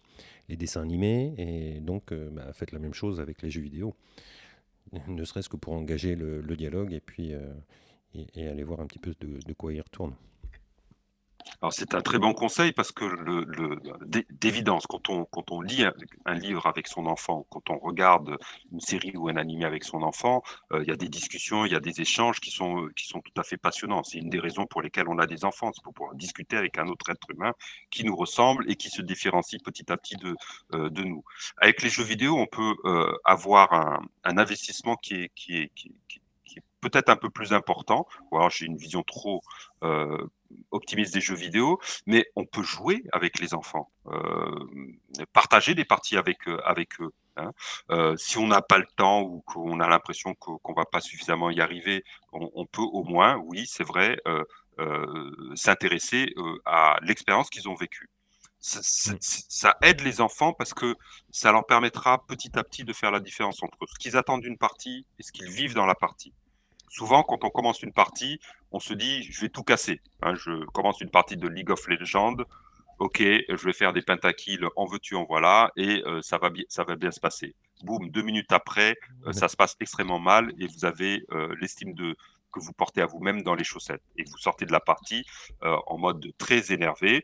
dessins 0.49 0.81
animés 0.81 1.33
et 1.37 1.79
donc 1.79 2.11
bah, 2.13 2.51
faites 2.53 2.71
la 2.71 2.79
même 2.79 2.93
chose 2.93 3.19
avec 3.21 3.41
les 3.41 3.51
jeux 3.51 3.61
vidéo. 3.61 3.95
Ne 5.07 5.23
serait-ce 5.23 5.49
que 5.49 5.57
pour 5.57 5.73
engager 5.73 6.15
le 6.15 6.55
dialogue 6.55 6.93
et 6.93 6.99
puis, 6.99 7.33
aller 8.35 8.63
voir 8.63 8.79
un 8.79 8.87
petit 8.87 8.99
peu 8.99 9.13
de 9.19 9.53
quoi 9.53 9.71
il 9.73 9.81
retourne. 9.81 10.15
Alors 11.61 11.73
c'est 11.73 11.93
un 11.93 12.01
très 12.01 12.19
bon 12.19 12.33
conseil 12.33 12.71
parce 12.71 12.91
que 12.91 13.05
le 13.05 13.43
le 13.45 13.77
d'é 14.05 14.25
d'évidence, 14.29 14.85
quand 14.87 15.09
on 15.09 15.25
quand 15.25 15.51
on 15.51 15.61
lit 15.61 15.83
un 16.25 16.33
livre 16.33 16.67
avec 16.67 16.87
son 16.87 17.05
enfant, 17.05 17.45
quand 17.49 17.69
on 17.69 17.77
regarde 17.79 18.37
une 18.71 18.79
série 18.79 19.13
ou 19.15 19.29
un 19.29 19.35
animé 19.35 19.65
avec 19.65 19.83
son 19.83 20.01
enfant, 20.03 20.41
heu, 20.73 20.81
il 20.83 20.89
y 20.89 20.91
a 20.91 20.95
des 20.95 21.09
discussions, 21.09 21.65
il 21.65 21.71
y 21.71 21.75
a 21.75 21.79
des 21.79 22.01
échanges 22.01 22.39
qui 22.39 22.51
sont, 22.51 22.87
qui 22.95 23.07
sont 23.07 23.19
tout 23.21 23.39
à 23.39 23.43
fait 23.43 23.57
passionnants. 23.57 24.03
C'est 24.03 24.19
une 24.19 24.29
des 24.29 24.39
raisons 24.39 24.65
pour 24.65 24.81
lesquelles 24.81 25.07
on 25.09 25.17
a 25.19 25.27
des 25.27 25.45
enfants, 25.45 25.71
c'est 25.73 25.83
pour 25.83 25.93
pouvoir 25.93 26.15
discuter 26.15 26.57
avec 26.57 26.77
un 26.77 26.87
autre 26.87 27.09
être 27.09 27.29
humain 27.31 27.53
qui 27.91 28.03
nous 28.05 28.15
ressemble 28.15 28.69
et 28.69 28.75
qui 28.75 28.89
se 28.89 29.01
différencie 29.01 29.61
petit 29.63 29.91
à 29.91 29.97
petit 29.97 30.15
de, 30.17 30.35
heu, 30.73 30.89
de 30.89 31.03
nous. 31.03 31.23
Avec 31.57 31.81
les 31.81 31.89
jeux 31.89 32.03
vidéo, 32.03 32.37
on 32.37 32.47
peut, 32.47 32.75
heu, 32.85 33.17
avoir 33.25 33.73
un 33.73 33.99
un 34.23 34.37
investissement 34.37 34.95
qui 34.97 35.15
est 35.15 35.31
qui 35.35 35.57
est 35.57 35.71
qui 35.75 35.87
est 35.89 35.91
qui 36.45 36.59
est 36.59 36.63
peut-être 36.81 37.09
un 37.09 37.15
peu 37.15 37.29
plus 37.29 37.53
important 37.53 38.07
ou 38.31 38.37
alors 38.37 38.49
j'ai 38.49 38.65
une 38.65 38.77
vision 38.77 39.03
trop, 39.03 39.41
heu, 39.83 40.29
optimiste 40.71 41.13
des 41.13 41.21
jeux 41.21 41.35
vidéo, 41.35 41.79
mais 42.07 42.25
on 42.35 42.45
peut 42.45 42.63
jouer 42.63 43.03
avec 43.11 43.39
les 43.39 43.53
enfants, 43.53 43.91
hem, 44.11 44.93
partager 45.33 45.75
des 45.75 45.85
parties 45.85 46.17
avec, 46.17 46.47
heu, 46.47 46.59
avec 46.65 46.99
eux, 47.01 47.11
hein. 47.37 47.51
Heu, 47.91 48.15
si 48.17 48.37
on 48.37 48.47
n'a 48.47 48.61
pas 48.61 48.77
le 48.77 48.85
temps 48.95 49.21
ou 49.21 49.41
qu'on 49.45 49.79
a 49.79 49.87
l'impression 49.87 50.33
qu'on 50.35 50.73
va 50.73 50.85
pas 50.85 51.01
suffisamment 51.01 51.49
y 51.51 51.61
arriver, 51.61 52.03
on 52.33 52.49
on 52.53 52.65
peut 52.65 52.81
au 52.81 53.03
moins, 53.03 53.37
oui, 53.37 53.65
c'est 53.67 53.83
vrai, 53.85 54.17
s'intéresser, 55.55 56.33
à 56.65 56.97
l'expérience 57.01 57.49
qu'ils 57.49 57.69
ont 57.69 57.75
vécue. 57.75 58.09
Ça 58.61 58.81
ça 58.83 59.13
ça 59.21 59.77
aide 59.81 60.01
les 60.01 60.21
enfants 60.21 60.53
parce 60.53 60.73
que 60.73 60.95
ça 61.31 61.51
leur 61.51 61.65
permettra 61.65 62.25
petit 62.27 62.57
à 62.59 62.63
petit 62.63 62.83
de 62.83 62.93
faire 62.93 63.11
la 63.11 63.21
différence 63.21 63.63
entre 63.63 63.77
ce 63.87 63.97
qu'ils 63.99 64.17
attendent 64.17 64.41
d'une 64.41 64.57
partie 64.57 65.05
et 65.17 65.23
ce 65.23 65.31
qu'ils 65.31 65.49
vivent 65.49 65.75
dans 65.75 65.85
la 65.85 65.95
partie. 65.95 66.33
Souvent, 66.89 67.23
quand 67.23 67.43
on 67.43 67.49
commence 67.49 67.81
une 67.83 67.93
partie, 67.93 68.39
on 68.71 68.79
se 68.79 68.93
dit: 68.93 69.23
«Je 69.23 69.41
vais 69.41 69.49
tout 69.49 69.63
casser», 69.63 70.01
hein. 70.21 70.33
Je 70.35 70.65
commence 70.67 71.01
une 71.01 71.09
partie 71.11 71.37
de 71.37 71.47
League 71.47 71.69
of 71.71 71.87
Legends, 71.87 72.35
OK, 72.99 73.19
je 73.21 73.63
vais 73.65 73.73
faire 73.73 73.93
des 73.93 74.01
pentakills, 74.01 74.59
en 74.75 74.85
veux-tu, 74.85 75.15
en 75.15 75.23
voilà 75.25 75.71
et 75.77 76.03
heu, 76.05 76.21
ça 76.21 76.37
va 76.37 76.49
bien 76.49 76.65
ça 76.67 76.83
va 76.83 76.95
bien 76.97 77.11
se 77.11 77.19
passer. 77.21 77.55
Boum, 77.83 78.09
2 78.09 78.21
minutes 78.23 78.51
après, 78.51 78.97
Ouais. 79.25 79.31
ça 79.33 79.47
se 79.47 79.55
passe 79.55 79.77
extrêmement 79.79 80.19
mal 80.19 80.51
et 80.59 80.67
vous 80.67 80.83
avez, 80.85 81.23
heu, 81.31 81.53
l'estime 81.61 81.93
de 81.93 82.15
que 82.51 82.59
vous 82.59 82.73
portez 82.73 83.01
à 83.01 83.05
vous-même 83.05 83.41
dans 83.43 83.55
les 83.55 83.63
chaussettes. 83.63 84.01
Et 84.17 84.23
vous 84.23 84.37
sortez 84.37 84.65
de 84.65 84.71
la 84.73 84.79
partie 84.81 85.23
en 85.61 85.97
mode 85.99 86.33
très 86.39 86.71
énervé, 86.73 87.23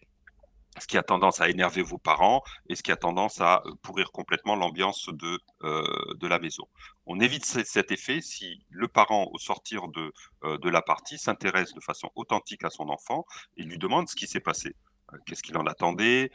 ce 0.80 0.88
qui 0.88 0.98
a 0.98 1.04
tendance 1.04 1.42
à 1.42 1.50
énerver 1.50 1.82
vos 1.82 1.98
parents 1.98 2.44
et 2.68 2.76
ce 2.76 2.84
qui 2.84 2.92
a 2.92 2.96
tendance 2.96 3.42
à 3.42 3.64
pourrir 3.82 4.12
complètement 4.12 4.56
l'ambiance 4.56 5.10
de, 5.12 5.40
de 5.62 6.28
la 6.28 6.40
maison. 6.40 6.68
On 7.06 7.20
évite 7.20 7.46
cet 7.46 7.92
effet 7.92 8.22
si 8.22 8.66
le 8.70 8.88
parent, 8.88 9.30
au 9.32 9.38
sortir 9.38 9.88
de, 9.90 10.14
de 10.44 10.70
la 10.70 10.82
partie, 10.82 11.18
s'intéresse 11.18 11.74
de 11.74 11.80
façon 11.82 12.12
authentique 12.16 12.64
à 12.64 12.70
son 12.70 12.90
enfant 12.90 13.26
et 13.58 13.64
lui 13.64 13.78
demande 13.78 14.10
ce 14.10 14.16
qui 14.16 14.28
s'est 14.28 14.40
passé. 14.40 14.76
Qu'est-ce 15.26 15.44
qu'il 15.44 15.58
en 15.58 15.66
attendait 15.66 16.32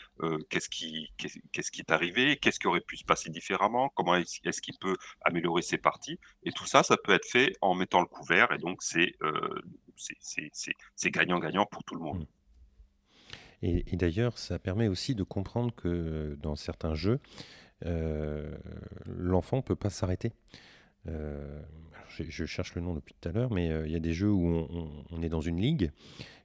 Qu'est-ce 0.48 0.68
qui, 0.68 1.12
qu'est-ce 1.18 1.70
qui 1.70 1.81
est 1.81 1.90
arrivé 1.90 2.37
Qu'est-ce 2.37 2.61
qui 2.61 2.66
aurait 2.66 2.81
pu 2.81 2.96
se 2.96 3.05
passer 3.05 3.31
différemment 3.31 3.88
Comment 3.90 4.14
est-ce 4.16 4.62
qu'il 4.62 4.79
peut 4.79 4.96
améliorer 5.22 5.62
ses 5.62 5.79
parties 5.79 6.18
Et 6.44 6.53
tout 6.53 6.66
ça, 6.66 6.83
ça 6.83 6.96
peut 6.96 7.12
être 7.12 7.26
fait 7.26 7.53
en 7.61 7.74
mettant 7.74 8.00
le 8.00 8.07
couvert. 8.07 8.53
Et 8.53 8.59
donc, 8.59 8.83
c'est 8.83 9.16
c'est 9.96 11.11
gagnant-gagnant 11.11 11.66
pour 11.66 11.85
tout 11.85 11.94
le 11.94 12.00
monde. 12.03 12.26
Et, 13.62 13.85
d'ailleurs, 13.96 14.38
ça 14.38 14.59
permet 14.59 14.88
aussi 14.88 15.14
de 15.14 15.23
comprendre 15.23 15.75
que 15.75 16.37
dans 16.40 16.57
certains 16.57 16.94
jeux, 16.94 17.20
l'enfant 19.07 19.59
ne 19.59 19.62
peut 19.62 19.77
pas 19.77 19.90
s'arrêter. 19.90 20.33
Euh, 21.09 21.61
je, 22.09 22.44
cherche 22.44 22.75
le 22.75 22.83
nom 22.83 22.94
depuis 22.94 23.14
tout 23.18 23.29
à 23.29 23.33
l'heure, 23.33 23.51
mais 23.51 23.70
euh, 23.70 23.87
il 23.87 23.92
y 23.92 23.96
a 23.96 24.01
des 24.01 24.12
jeux 24.12 24.31
où 24.31 24.66
on, 25.11 25.23
est 25.23 25.29
dans 25.29 25.40
une 25.40 25.61
ligue, 25.61 25.90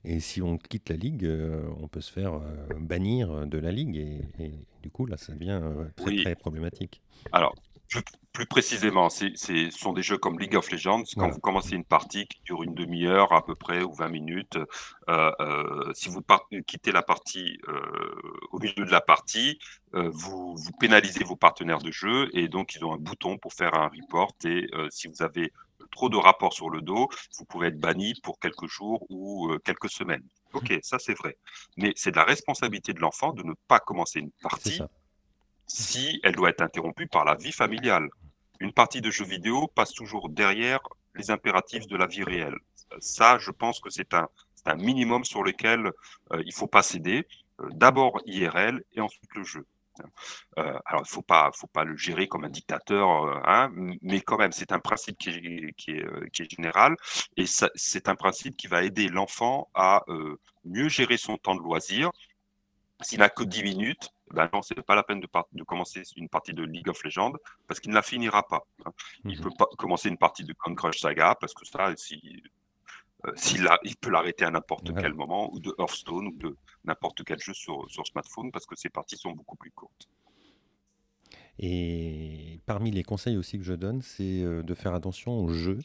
et 0.04 0.20
si 0.20 0.42
on 0.42 0.58
quitte 0.58 0.90
la 0.90 0.96
ligue, 0.96 1.26
euh, 1.26 1.68
on 1.82 1.88
peut 1.88 2.02
se 2.02 2.12
faire 2.12 2.40
bannir 2.80 3.48
de 3.48 3.58
la 3.58 3.72
ligue, 3.72 3.98
et, 4.40 4.52
du 4.82 4.90
coup, 4.90 5.06
là, 5.06 5.18
ça 5.18 5.34
devient 5.34 5.62
très, 5.96 6.16
très 6.18 6.36
problématique. 6.36 7.02
Alors, 7.32 7.56
plus, 8.34 8.46
précisément, 8.46 9.10
ce 9.10 9.30
sont 9.72 9.94
des 9.94 10.04
jeux 10.04 10.18
comme 10.18 10.40
League 10.40 10.56
of 10.56 10.70
Legends. 10.72 11.04
Quand 11.16 11.30
vous 11.30 11.40
commencez 11.40 11.76
une 11.76 11.86
partie 11.86 12.28
qui 12.28 12.42
dure 12.44 12.64
une 12.64 12.74
demi-heure 12.74 13.34
à 13.34 13.46
peu 13.46 13.56
près 13.56 13.82
ou 13.82 13.94
20 13.94 14.10
minutes, 14.10 14.58
euh, 15.10 15.32
euh, 15.40 15.94
si 15.94 16.10
vous 16.10 16.22
quittez 16.68 16.92
la 16.92 17.02
partie 17.02 17.58
euh, 17.68 17.80
au 18.52 18.60
milieu 18.60 18.86
de 18.86 18.92
la 18.92 19.02
partie, 19.02 19.60
vous, 19.94 20.56
vous, 20.58 20.72
pénalisez 20.80 21.24
vos 21.24 21.38
partenaires 21.38 21.80
de 21.80 21.92
jeu 21.92 22.30
et 22.34 22.50
donc 22.50 22.76
ils 22.76 22.84
ont 22.84 22.94
un 22.94 22.98
bouton 22.98 23.38
pour 23.38 23.54
faire 23.54 23.74
un 23.76 23.88
report. 23.88 24.34
Et 24.44 24.70
si 24.90 25.08
vous 25.08 25.22
avez 25.22 25.54
trop 25.92 26.10
de 26.10 26.18
rapports 26.18 26.52
sur 26.52 26.70
le 26.70 26.82
dos, 26.82 27.08
vous 27.38 27.46
pouvez 27.46 27.68
être 27.68 27.80
banni 27.80 28.14
pour 28.22 28.40
quelques 28.40 28.68
jours 28.68 29.06
ou 29.10 29.50
quelques 29.64 29.90
semaines. 29.90 30.24
Ok, 30.52 30.74
ça 30.82 31.00
c'est 31.00 31.14
vrai. 31.14 31.38
Mais 31.78 31.94
c'est 31.96 32.12
de 32.12 32.18
la 32.18 32.26
responsabilité 32.26 32.92
de 32.92 33.00
l'enfant 33.00 33.32
de 33.32 33.44
ne 33.44 33.54
pas 33.70 33.80
commencer 33.80 34.20
une 34.20 34.32
partie 34.42 34.82
si 35.68 36.20
elle 36.24 36.36
doit 36.36 36.50
être 36.50 36.62
interrompue 36.62 37.08
par 37.08 37.26
la 37.26 37.36
vie 37.36 37.52
familiale. 37.52 38.10
Une 38.60 38.74
partie 38.74 39.02
de 39.02 39.12
jeu 39.12 39.26
vidéo 39.26 39.68
passe 39.68 39.94
toujours 39.94 40.30
derrière 40.30 40.80
les 41.16 41.32
impératifs 41.32 41.88
de 41.88 41.98
la 41.98 42.08
vie 42.08 42.24
réelle. 42.24 42.58
Ça, 43.00 43.38
je 43.38 43.52
pense 43.52 43.80
que 43.80 43.90
c'est 43.90 44.14
un, 44.14 44.28
un, 44.66 44.76
minimum 44.76 45.24
sur 45.24 45.44
lequel 45.44 45.88
euh, 46.32 46.42
il 46.42 46.48
ne 46.48 46.54
faut 46.54 46.68
pas 46.68 46.84
céder. 46.84 47.28
Euh, 47.62 47.70
d'abord 47.72 48.20
IRL 48.26 48.84
et 48.94 49.02
ensuite 49.02 49.34
le 49.36 49.44
jeu. 49.44 49.66
Euh, 50.58 50.78
alors, 50.86 51.04
il 51.06 51.10
faut 51.10 51.22
pas, 51.22 51.52
faut 51.54 51.68
pas 51.68 51.86
le 51.86 51.96
gérer 51.96 52.28
comme 52.28 52.44
un 52.44 52.50
dictateur, 52.50 53.08
hein, 53.48 53.72
mais 54.02 54.20
quand 54.20 54.38
même, 54.38 54.52
c'est 54.52 54.74
un 54.74 54.80
principe 54.80 55.18
qui 55.18 55.30
est, 55.30 55.74
qui 55.78 55.92
est, 55.92 56.32
qui 56.32 56.42
est 56.42 56.52
général 56.52 56.98
et 57.38 57.46
c'est 57.48 58.10
un 58.10 58.16
principe 58.16 58.58
qui 58.58 58.68
va 58.68 58.84
aider 58.84 59.08
l'enfant 59.08 59.70
à 59.74 60.04
mieux 60.66 60.90
gérer 60.90 61.16
son 61.16 61.38
temps 61.38 61.56
de 61.56 61.62
loisir. 61.62 62.12
S'il 63.02 63.20
n'a 63.20 63.30
que 63.30 63.44
10 63.44 63.64
minutes, 63.64 64.10
ben 64.34 64.50
non, 64.52 64.62
c'est 64.62 64.82
pas 64.82 64.96
la 64.96 65.04
peine 65.04 65.20
de, 65.20 65.28
de, 65.54 65.64
commencer 65.64 66.02
une 66.16 66.30
partie 66.30 66.54
de 66.54 66.64
League 66.64 66.90
of 66.90 67.04
Legends 67.04 67.34
parce 67.68 67.80
qu'il 67.80 67.92
ne 67.92 67.96
la 67.96 68.02
finira 68.02 68.48
pas. 68.48 68.66
Hein. 68.86 68.92
Il 69.24 69.40
mmh 69.40 69.44
peut 69.44 69.52
pas 69.58 69.68
commencer 69.78 70.10
une 70.10 70.18
partie 70.18 70.44
de 70.44 70.54
Con 70.54 70.74
Crush 70.74 71.00
Saga 71.00 71.36
parce 71.40 71.54
que 71.54 71.66
ça, 71.66 71.94
si, 71.96 72.42
euh, 73.28 73.78
il 73.84 73.96
peut 73.98 74.10
l'arrêter 74.10 74.46
à 74.46 74.52
n'importe 74.52 74.94
quel 75.00 75.14
moment 75.14 75.54
ou 75.54 75.60
de 75.60 75.74
Hearthstone 75.78 76.28
ou 76.28 76.32
de 76.32 76.58
n'importe 76.86 77.24
quel 77.24 77.40
jeu 77.40 77.54
sur, 77.54 77.90
sur, 77.90 78.06
smartphone 78.08 78.52
parce 78.52 78.66
que 78.66 78.76
ces 78.76 78.90
parties 78.90 79.18
sont 79.18 79.32
beaucoup 79.32 79.58
plus 79.58 79.72
courtes. 79.72 80.10
Et 81.60 82.60
parmi 82.66 82.92
les 82.92 83.04
conseils 83.04 83.38
aussi 83.38 83.58
que 83.60 83.64
je 83.64 83.74
donne, 83.74 84.02
c'est 84.02 84.42
euh, 84.42 84.64
de 84.64 84.74
faire 84.74 84.94
attention 84.96 85.40
aux 85.40 85.50
jeux 85.50 85.80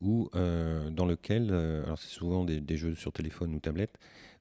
ou 0.00 0.28
euh, 0.34 0.90
dans 0.90 1.06
lequel, 1.06 1.54
alors 1.54 1.98
c'est 1.98 2.08
souvent 2.08 2.44
des, 2.44 2.60
des, 2.60 2.76
jeux 2.76 2.94
sur 2.96 3.12
téléphone 3.12 3.54
ou 3.54 3.60
tablette, 3.60 3.98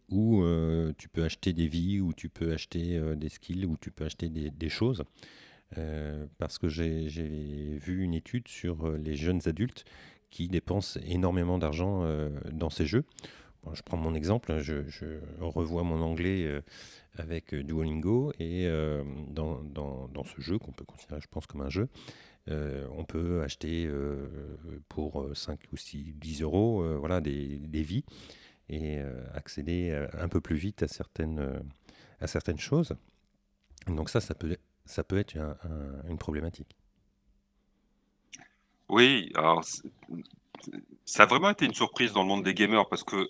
où 0.10 0.42
euh, 0.42 0.94
tu 0.98 1.10
peux 1.10 1.24
acheter 1.24 1.54
des 1.54 1.68
vies, 1.68 2.00
où 2.00 2.14
tu 2.14 2.30
peux 2.30 2.52
acheter 2.52 2.98
euh, 2.98 3.16
des 3.16 3.30
skills, 3.30 3.66
où 3.66 3.78
tu 3.78 3.92
peux 3.92 4.06
acheter 4.06 4.30
des, 4.30 4.70
choses. 4.70 5.04
Euh, 5.78 6.26
parce 6.38 6.58
que 6.58 6.68
j'ai 6.68 7.78
vu 7.78 8.04
une 8.04 8.14
étude 8.14 8.48
sur 8.48 8.90
les 8.92 9.16
jeunes 9.16 9.42
adultes 9.46 9.86
qui 10.30 10.48
dépensent 10.48 11.00
énormément 11.06 11.58
d'argent 11.58 12.04
dans 12.52 12.70
ces 12.70 12.86
jeux. 12.86 13.06
je 13.74 13.82
prends 13.84 13.98
mon 13.98 14.14
exemple, 14.16 14.60
je, 14.60 15.20
revois 15.40 15.84
mon 15.84 16.02
anglais 16.02 16.62
avec 17.14 17.56
Duolingo 17.56 18.34
et 18.40 18.68
dans, 19.30 20.24
ce 20.26 20.42
jeu 20.42 20.60
qu'on 20.60 20.74
peut 20.74 20.84
considérer, 20.84 21.22
je 21.22 21.28
pense, 21.28 21.46
comme 21.48 21.62
un 21.62 21.70
jeu, 21.70 21.88
on 22.48 23.06
peut 23.08 23.42
acheter 23.44 23.90
pour 24.90 25.30
5 25.34 25.60
ou 25.72 25.78
6, 25.78 26.16
10 26.16 26.42
euros 26.42 26.84
voilà, 27.00 27.22
des 27.22 27.84
vies 27.84 28.04
et 28.70 29.00
euh, 29.00 29.24
accéder 29.34 29.92
euh, 29.92 30.08
un 30.18 30.28
peu 30.28 30.42
plus 30.42 30.56
vite 30.56 30.84
à 30.84 30.88
certaines, 30.88 31.40
euh, 31.40 31.60
à 32.20 32.28
certaines 32.28 32.60
choses. 32.60 32.96
Donc 33.88 34.10
ça, 34.10 34.20
ça 34.20 34.34
peut, 34.34 34.58
ça 34.86 35.04
peut 35.04 35.18
être 35.18 35.36
une 36.08 36.18
problématique. 36.18 36.76
Oui, 38.90 39.32
alors 39.36 39.64
ça 41.06 41.24
a 41.24 41.26
vraiment 41.26 41.52
été 41.52 41.66
une 41.66 41.74
surprise 41.74 42.14
dans 42.14 42.24
le 42.24 42.28
monde 42.28 42.44
des 42.44 42.56
gamers 42.56 42.88
parce 42.90 43.04
que 43.04 43.28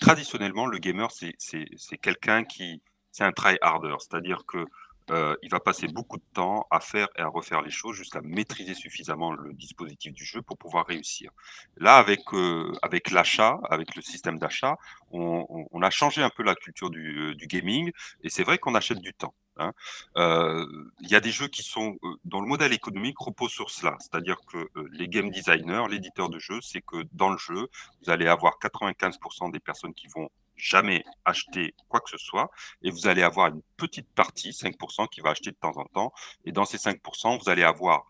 traditionnellement, 0.00 0.66
le 0.66 0.78
gamer, 0.78 1.10
c'est 1.10 1.98
quelqu'un 2.00 2.44
qui, 2.44 2.80
c'est 3.12 3.24
un 3.24 3.32
try-harder, 3.32 3.96
c'est-à-dire 3.98 4.46
que 4.46 4.64
euh, 5.10 5.36
il 5.42 5.50
va 5.50 5.60
passer 5.60 5.86
beaucoup 5.88 6.16
de 6.16 6.24
temps 6.32 6.66
à 6.70 6.80
faire 6.80 7.08
et 7.16 7.20
à 7.20 7.28
refaire 7.28 7.62
les 7.62 7.70
choses 7.70 7.96
jusqu'à 7.96 8.20
maîtriser 8.22 8.74
suffisamment 8.74 9.32
le 9.32 9.52
dispositif 9.52 10.12
du 10.12 10.24
jeu 10.24 10.42
pour 10.42 10.58
pouvoir 10.58 10.86
réussir. 10.86 11.30
Là, 11.76 11.96
avec, 11.96 12.20
euh, 12.32 12.72
avec 12.82 13.10
l'achat, 13.10 13.60
avec 13.70 13.94
le 13.94 14.02
système 14.02 14.38
d'achat, 14.38 14.76
on, 15.12 15.66
on, 15.70 15.82
a 15.82 15.90
changé 15.90 16.22
un 16.22 16.30
peu 16.30 16.42
la 16.42 16.54
culture 16.54 16.90
du, 16.90 17.30
euh, 17.30 17.34
du 17.34 17.46
gaming 17.46 17.92
et 18.22 18.30
c'est 18.30 18.42
vrai 18.42 18.58
qu'on 18.58 18.74
achète 18.74 18.98
du 18.98 19.14
temps. 19.14 19.34
Hein. 19.58 19.72
Euh, 20.16 20.66
il 21.00 21.08
y 21.08 21.14
a 21.14 21.20
des 21.20 21.30
jeux 21.30 21.48
qui 21.48 21.62
sont 21.62 21.96
dont 22.24 22.40
le 22.40 22.46
modèle 22.46 22.72
économique 22.72 23.18
repose 23.18 23.52
sur 23.52 23.70
cela, 23.70 23.96
c'est-à-dire 24.00 24.36
que 24.46 24.68
les 24.92 25.08
game 25.08 25.30
designers, 25.30 25.84
l'éditeur 25.88 26.28
de 26.28 26.38
jeu, 26.38 26.60
c'est 26.60 26.82
que 26.82 27.04
dans 27.12 27.30
le 27.30 27.38
jeu, 27.38 27.68
vous 28.02 28.10
allez 28.10 28.26
avoir 28.26 28.58
95% 28.60 29.50
des 29.50 29.60
personnes 29.60 29.94
qui 29.94 30.08
vont 30.08 30.28
jamais 30.56 31.04
acheter 31.24 31.74
quoi 31.88 32.00
que 32.00 32.10
ce 32.10 32.18
soit 32.18 32.50
et 32.82 32.90
vous 32.90 33.06
allez 33.06 33.22
avoir 33.22 33.48
une 33.48 33.62
petite 33.76 34.08
partie, 34.14 34.50
5%, 34.50 35.08
qui 35.08 35.20
va 35.20 35.30
acheter 35.30 35.50
de 35.50 35.56
temps 35.56 35.76
en 35.76 35.84
temps. 35.86 36.12
Et 36.44 36.52
dans 36.52 36.64
ces 36.64 36.78
5%, 36.78 37.38
vous 37.42 37.48
allez 37.48 37.62
avoir 37.62 38.06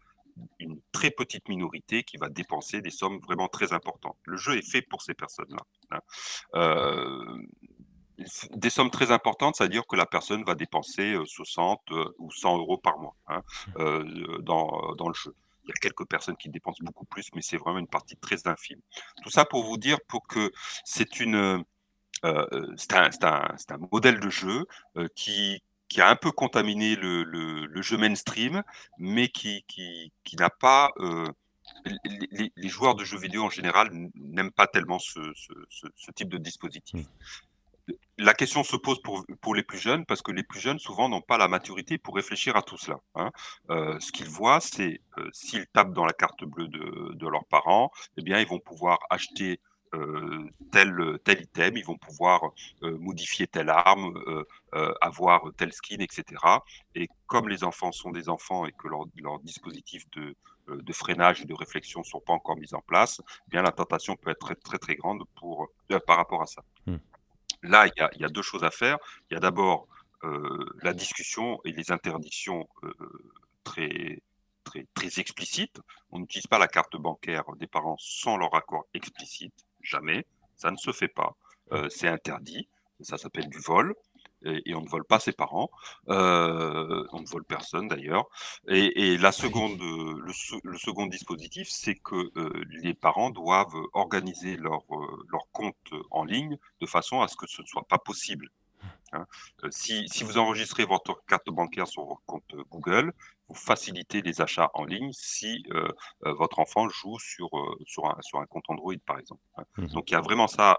une 0.59 0.81
très 0.93 1.11
petite 1.11 1.49
minorité 1.49 2.03
qui 2.03 2.17
va 2.19 2.29
dépenser 2.29 2.81
des 2.81 2.91
sommes 2.91 3.19
vraiment 3.21 3.49
très 3.49 3.73
importantes. 3.73 4.17
Le 4.25 4.37
jeu 4.37 4.57
est 4.57 4.69
fait 4.69 4.83
pour 4.83 5.03
ces 5.03 5.15
personnes-là. 5.15 5.63
Hein. 5.91 6.01
Euh, 6.55 7.43
des 8.53 8.71
sommes 8.71 8.91
très 8.91 9.11
importantes, 9.11 9.57
c'est-à-dire 9.57 9.87
que 9.87 9.97
la 9.97 10.07
personne 10.07 10.43
va 10.45 10.55
dépenser 10.55 11.17
60 11.25 11.81
euh, 11.91 11.97
euh, 11.97 12.15
ou 12.19 12.31
100 12.31 12.59
euros 12.59 12.79
par 12.79 12.99
mois 12.99 13.15
hein, 13.29 13.43
dans, 14.41 14.95
dans 14.97 15.09
le 15.09 15.15
jeu. 15.15 15.35
Il 15.65 15.71
y 15.71 15.73
a 15.73 15.77
quelques 15.81 16.07
personnes 16.07 16.37
qui 16.37 16.49
dépensent 16.49 16.83
beaucoup 16.83 17.07
plus, 17.07 17.29
mais 17.35 17.43
c'est 17.43 17.57
vraiment 17.57 17.79
une 17.79 17.89
partie 17.89 18.17
très 18.17 18.47
infime. 18.47 18.81
Tout 19.23 19.31
ça 19.31 19.45
pour 19.45 19.65
vous 19.65 19.77
dire 19.77 19.99
pour 20.07 20.27
que 20.27 20.53
c'est 20.85 21.19
une, 21.19 21.65
euh, 22.27 22.47
euh, 22.53 22.75
c'est 22.77 22.95
un, 23.25 23.79
modèle 23.93 24.21
de 24.21 24.29
jeu 24.29 24.67
euh, 24.97 25.09
qui, 25.15 25.63
a 25.99 26.11
un 26.11 26.17
peu 26.17 26.33
contaminé 26.33 26.97
le, 26.97 27.83
jeu 27.83 27.97
mainstream, 27.97 28.63
mais 28.99 29.29
qui, 29.29 29.65
n'a 30.39 30.51
pas. 30.51 30.91
les, 32.05 32.69
joueurs 32.69 32.95
de 32.97 33.05
jeux 33.05 33.19
vidéo 33.19 33.45
en 33.45 33.51
général 33.51 33.91
n'aiment 34.15 34.53
pas 34.53 34.67
tellement 34.67 34.99
ce, 34.99 35.21
type 36.15 36.29
de 36.29 36.39
dispositif. 36.39 37.07
La 38.19 38.35
question 38.35 38.65
se 38.65 38.77
pose 38.77 39.01
pour, 39.01 39.55
les 39.55 39.63
plus 39.63 39.79
jeunes, 39.79 40.05
parce 40.07 40.21
que 40.21 40.33
les 40.33 40.43
plus 40.43 40.59
jeunes, 40.59 40.81
souvent, 40.81 41.09
n'ont 41.09 41.21
pas 41.21 41.39
la 41.39 41.47
maturité 41.47 41.99
pour 41.99 42.17
réfléchir 42.17 42.57
à 42.57 42.63
tout 42.63 42.77
cela. 42.77 42.99
Hein. 43.15 43.31
ce 43.69 44.11
qu'ils 44.11 44.29
voient, 44.29 44.61
c'est 44.61 45.01
s'ils 45.33 45.67
tapent 45.69 45.93
dans 45.93 46.05
la 46.05 46.13
carte 46.13 46.45
bleue 46.45 46.67
de, 46.67 47.15
de, 47.15 47.29
leurs 47.29 47.45
parents, 47.45 47.93
eh 48.17 48.23
bien, 48.23 48.41
ils 48.41 48.49
vont 48.49 48.59
pouvoir 48.59 48.99
acheter 49.09 49.61
tel, 50.73 51.19
tel 51.25 51.43
item, 51.43 51.77
ils 51.77 51.85
vont 51.85 51.97
pouvoir 51.97 52.53
euh, 52.83 52.97
modifier 52.99 53.47
telle 53.47 53.71
arme, 53.71 54.15
euh, 54.75 54.95
avoir 55.01 55.43
tel 55.57 55.73
skin, 55.73 55.99
etc. 56.01 56.25
Et 56.95 57.09
comme 57.27 57.49
les 57.49 57.65
enfants 57.65 57.93
sont 57.93 58.11
des 58.11 58.29
enfants 58.29 58.67
et 58.67 58.73
que 58.73 58.89
leurs 58.89 59.07
leur 59.17 59.39
dispositifs 59.41 60.09
de, 60.11 60.37
de 60.69 60.93
freinage 60.93 61.41
et 61.41 61.45
de 61.45 61.55
réflexion 61.55 62.01
ne 62.01 62.05
sont 62.05 62.21
pas 62.21 62.33
encore 62.33 62.57
mis 62.57 62.75
en 62.75 62.81
place, 62.81 63.23
eh 63.47 63.51
bien 63.51 63.63
la 63.63 63.73
tentation 63.73 64.17
peut 64.17 64.31
être 64.31 64.41
très 64.41 64.55
très, 64.55 64.79
très 64.79 64.97
grande 64.97 65.25
pour, 65.37 65.69
par 66.07 66.17
rapport 66.17 66.43
à 66.43 66.47
ça. 66.47 66.63
Hmm. 66.87 66.99
Là, 67.63 67.87
il 67.87 67.93
y, 67.97 68.01
a, 68.03 68.11
il 68.15 68.21
y, 68.21 68.25
a, 68.25 68.29
deux 68.29 68.43
choses 68.43 68.65
à 68.65 68.71
faire. 68.71 68.99
Il 69.31 69.35
y 69.35 69.37
a 69.37 69.41
d'abord 69.41 69.89
la 70.83 70.93
discussion 70.93 71.61
et 71.65 71.71
les 71.71 71.93
interdictions 71.93 72.69
très 73.63 74.21
très, 74.67 74.87
très 74.93 75.21
explicite. 75.21 75.81
On 76.11 76.19
n'utilise 76.19 76.47
pas 76.47 76.59
la 76.59 76.69
carte 76.69 76.97
bancaire 76.97 77.45
des 77.57 77.67
parents 77.67 77.97
sans 77.99 78.37
leur 78.37 78.55
accord 78.55 78.87
explicite, 78.93 79.55
jamais. 79.87 80.27
Ça 80.57 80.71
ne 80.71 80.77
se 80.77 80.93
fait 80.93 81.09
pas. 81.09 81.37
c'est 81.89 82.09
interdit. 82.09 82.69
Ça 83.01 83.19
s'appelle 83.19 83.49
du 83.49 83.59
vol 83.59 83.95
et, 84.43 84.75
on 84.75 84.83
ne 84.83 84.89
vole 84.89 85.05
pas 85.05 85.19
ses 85.19 85.33
parents, 85.33 85.71
euh, 86.09 87.05
on 87.13 87.21
ne 87.21 87.27
vole 87.27 87.45
personne 87.45 87.89
d'ailleurs. 87.89 88.27
Et, 88.69 89.17
la 89.19 89.33
seconde, 89.33 89.81
le, 89.81 90.79
second 90.79 91.07
dispositif, 91.07 91.69
c'est 91.71 91.95
que 91.95 92.31
euh, 92.37 92.65
les 92.83 92.95
parents 92.95 93.31
doivent 93.31 93.77
organiser 93.93 94.57
leur, 94.57 94.83
euh, 94.91 95.25
leur 95.29 95.49
compte 95.53 95.77
en 96.11 96.25
ligne 96.25 96.59
de 96.81 96.87
façon 96.87 97.21
à 97.21 97.29
ce 97.29 97.37
que 97.37 97.47
ce 97.47 97.63
ne 97.63 97.67
soit 97.67 97.87
pas 97.89 97.99
possible. 97.99 98.51
Hein. 99.13 99.27
Si, 99.71 100.09
si, 100.09 100.25
vous 100.25 100.39
enregistrez 100.39 100.85
votre 100.85 101.25
carte 101.27 101.49
bancaire 101.49 101.89
sur 101.89 102.05
votre 102.05 102.25
compte 102.27 102.55
Google, 102.71 103.13
vous 103.49 103.55
facilitez 103.55 104.23
les 104.23 104.41
achats 104.41 104.71
en 104.75 104.85
ligne 104.85 105.13
si 105.13 105.65
votre 106.21 106.59
enfant 106.59 106.89
joue 106.89 107.19
sur, 107.19 107.49
sur, 107.87 108.07
un, 108.07 108.17
sur 108.21 108.41
un 108.41 108.47
compte 108.47 108.65
Android, 108.69 108.95
par 109.07 109.19
exemple. 109.19 109.43
Hein. 109.57 109.65
Mmh 109.77 109.87
Donc 109.89 110.11
il 110.11 110.15
y 110.15 110.17
a 110.17 110.21
vraiment 110.21 110.49
ça, 110.49 110.79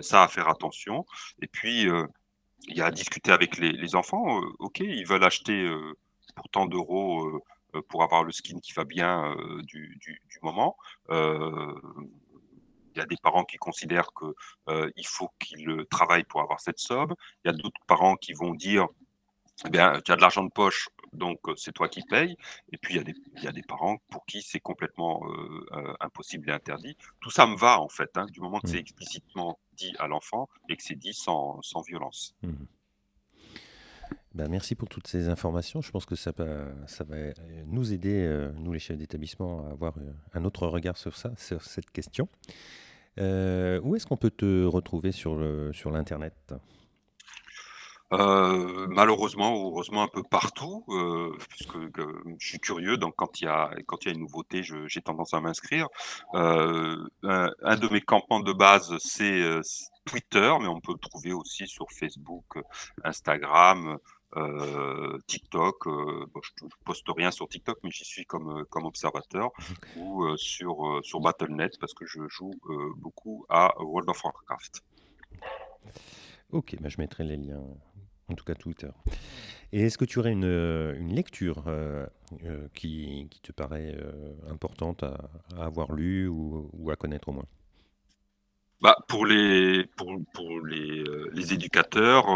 ça 0.00 0.22
à 0.22 0.28
faire 0.28 0.48
attention. 0.48 1.04
Et 1.42 1.46
puis, 1.46 1.88
il 2.68 2.76
y 2.76 2.80
a 2.80 2.86
à 2.86 2.90
discuter 2.90 3.32
avec 3.32 3.58
les, 3.58 3.94
enfants. 3.94 4.40
Euh, 4.42 4.46
ok, 4.58 4.80
ils 4.80 5.06
veulent 5.06 5.24
acheter 5.24 5.64
euh, 5.64 5.96
pour 6.34 6.48
tant 6.48 6.66
d'euros 6.66 7.26
euh, 7.74 7.82
pour 7.88 8.02
avoir 8.02 8.24
le 8.24 8.32
skin 8.32 8.58
qui 8.60 8.72
va 8.72 8.84
bien 8.84 9.36
du, 9.64 10.00
moment. 10.42 10.76
Il 11.10 12.98
y 12.98 13.00
a 13.00 13.04
des 13.04 13.16
parents 13.22 13.44
qui 13.44 13.58
considèrent 13.58 14.08
qu'il 14.14 15.06
faut 15.06 15.28
qu'ils 15.38 15.84
travaillent 15.90 16.24
pour 16.24 16.40
avoir 16.40 16.60
cette 16.60 16.78
somme. 16.78 17.14
Il 17.44 17.48
y 17.48 17.50
a 17.50 17.52
d'autres 17.52 17.80
parents 17.86 18.16
qui 18.16 18.32
vont 18.32 18.54
dire 18.54 18.86
eh 19.66 19.68
bien, 19.68 20.00
tu 20.04 20.12
as 20.12 20.16
de 20.16 20.20
l'argent 20.22 20.44
de 20.44 20.50
poche, 20.50 20.88
donc 21.16 21.40
c'est 21.56 21.72
toi 21.72 21.88
qui 21.88 22.02
payes. 22.02 22.36
Et 22.72 22.78
puis, 22.78 22.94
il 22.94 22.96
y 22.98 23.00
a 23.00 23.04
des, 23.04 23.14
il 23.36 23.42
y 23.42 23.48
a 23.48 23.52
des 23.52 23.62
parents 23.62 23.98
pour 24.10 24.24
qui 24.26 24.42
c'est 24.42 24.60
complètement 24.60 25.22
impossible 26.00 26.50
et 26.50 26.52
interdit. 26.52 26.96
Tout 27.20 27.30
ça 27.30 27.46
me 27.46 27.56
va, 27.56 27.80
en 27.80 27.88
fait, 27.88 28.10
hein, 28.16 28.26
du 28.26 28.40
moment 28.40 28.60
que 28.60 28.68
c'est 28.68 28.76
mmh. 28.76 28.80
explicitement 28.80 29.58
dit 29.76 29.94
à 29.98 30.06
l'enfant 30.06 30.48
et 30.68 30.76
que 30.76 30.82
c'est 30.82 30.94
dit 30.94 31.12
sans, 31.12 31.60
sans 31.62 31.82
violence. 31.82 32.34
Mmh. 32.42 32.52
Ben, 34.34 34.48
merci 34.48 34.74
pour 34.74 34.88
toutes 34.88 35.06
ces 35.06 35.28
informations. 35.28 35.80
Je 35.80 35.90
pense 35.90 36.04
que 36.04 36.14
ça, 36.14 36.30
va, 36.36 36.66
ça 36.86 37.04
va 37.04 37.16
nous 37.64 37.92
aider, 37.92 38.50
nous 38.58 38.72
les 38.72 38.78
chefs 38.78 38.98
d'établissement, 38.98 39.66
à 39.66 39.70
avoir 39.70 39.94
un 40.34 40.44
autre 40.44 40.66
regard 40.66 40.98
sur 40.98 41.16
ça, 41.16 41.32
sur 41.38 41.62
cette 41.62 41.90
question. 41.90 42.28
où 43.18 43.96
est-ce 43.96 44.06
qu'on 44.06 44.18
peut 44.18 44.30
te 44.30 44.66
retrouver 44.66 45.10
sur 45.12 45.36
l'Internet 45.36 46.34
sur 46.48 46.60
euh, 48.12 48.86
malheureusement 48.88 49.56
ou 49.56 49.68
heureusement 49.68 50.02
un 50.04 50.08
peu 50.08 50.22
partout, 50.22 50.84
euh, 50.88 51.36
puisque 51.48 51.76
je 52.38 52.46
suis 52.46 52.60
curieux, 52.60 52.96
donc 52.96 53.14
quand 53.16 53.40
il 53.40 53.44
y 53.44 53.48
a 53.48 53.70
quand 53.86 54.04
il 54.04 54.08
y 54.08 54.10
a 54.12 54.14
une 54.14 54.20
nouveauté, 54.20 54.62
j'ai 54.62 55.02
tendance 55.02 55.34
à 55.34 55.40
m'inscrire. 55.40 55.88
Euh, 56.34 57.08
un, 57.24 57.76
de 57.76 57.88
mes 57.88 58.00
campements 58.00 58.40
de 58.40 58.52
base, 58.52 58.96
c'est 58.98 59.42
Twitter, 60.04 60.54
mais 60.60 60.68
on 60.68 60.80
peut 60.80 60.92
le 60.92 60.98
trouver 60.98 61.32
aussi 61.32 61.66
sur 61.66 61.90
Facebook, 61.90 62.44
Instagram, 63.02 63.98
TikTok. 65.26 65.76
je 65.86 66.64
ne 66.64 66.68
poste 66.84 67.06
rien 67.08 67.32
sur 67.32 67.48
TikTok, 67.48 67.78
mais 67.82 67.90
j'y 67.90 68.04
suis 68.04 68.24
comme, 68.24 68.64
comme 68.70 68.84
observateur, 68.84 69.50
ou 69.96 70.36
sur, 70.36 71.00
sur 71.02 71.20
Battle.net, 71.20 71.78
parce 71.80 71.94
que 71.94 72.06
je 72.06 72.20
joue 72.28 72.52
beaucoup 72.96 73.44
à 73.48 73.74
World 73.80 74.08
of 74.10 74.22
Warcraft. 74.22 74.82
Ok, 76.52 76.76
bah 76.80 76.88
je 76.88 76.98
mettrai 76.98 77.24
les 77.24 77.36
liens 77.36 77.64
en 78.28 78.34
tout 78.34 78.44
cas 78.44 78.54
Twitter. 78.54 78.90
Et 79.72 79.82
est-ce 79.82 79.98
que 79.98 80.04
tu 80.04 80.18
aurais 80.18 80.32
une, 80.32 80.44
euh, 80.44 80.98
une 80.98 81.14
lecture 81.14 81.64
euh, 81.66 82.06
euh, 82.44 82.68
qui, 82.74 83.26
qui, 83.30 83.40
te 83.40 83.52
paraît 83.52 83.96
importante 84.48 85.02
à, 85.02 85.30
avoir 85.58 85.92
lu 85.92 86.28
ou, 86.28 86.70
ou, 86.72 86.90
à 86.90 86.96
connaître 86.96 87.28
au 87.28 87.32
moins? 87.32 87.46
Bah, 88.82 88.94
pour 89.08 89.24
les, 89.24 89.86
pour, 89.96 90.60
les, 90.66 91.02
les 91.32 91.54
éducateurs, 91.54 92.26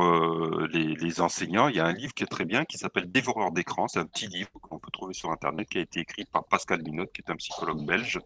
les, 0.69 0.95
les, 0.95 1.21
enseignants, 1.21 1.69
il 1.69 1.77
y 1.77 1.81
a 1.81 1.87
un 1.87 1.93
livre 1.93 2.15
qui 2.15 2.23
est 2.23 2.27
très 2.27 2.47
bien 2.47 2.65
qui 2.65 2.79
s'appelle 2.79 3.11
Dévoreur 3.13 3.53
d'écran. 3.53 3.89
C'est 3.89 3.99
un 3.99 4.07
petit 4.07 4.27
livre 4.27 4.49
qu'on 4.63 4.79
peut 4.79 4.91
trouver 4.91 5.13
sur 5.13 5.31
Internet 5.31 5.69
qui 5.69 5.79
a 5.79 5.83
été 5.83 6.01
écrit 6.01 6.25
par 6.25 6.45
Pascal 6.45 6.83
Minotte, 6.83 7.13
qui 7.13 7.21
est 7.21 7.31
un 7.31 7.37
psychologue 7.37 7.85
belge, 7.85 8.19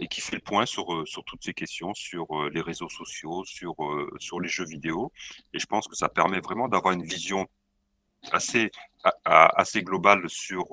et 0.00 0.08
qui 0.08 0.22
fait 0.22 0.36
le 0.36 0.42
point 0.42 0.64
sur, 0.64 1.06
sur 1.06 1.22
toutes 1.24 1.44
ces 1.44 1.52
questions, 1.52 1.92
sur 1.92 2.26
les 2.50 2.62
réseaux 2.62 2.88
sociaux, 2.88 3.44
sur, 3.44 3.74
sur 4.18 4.40
les 4.40 4.48
jeux 4.48 4.66
vidéo. 4.66 5.12
Et 5.52 5.58
je 5.58 5.66
pense 5.66 5.86
que 5.86 5.96
ça 5.96 6.08
permet 6.08 6.40
vraiment 6.40 6.68
d'avoir 6.68 6.94
une 6.94 7.04
vision 7.04 7.46
assez, 8.32 8.70
assez 9.24 9.82
globale 9.82 10.28
sur 10.30 10.66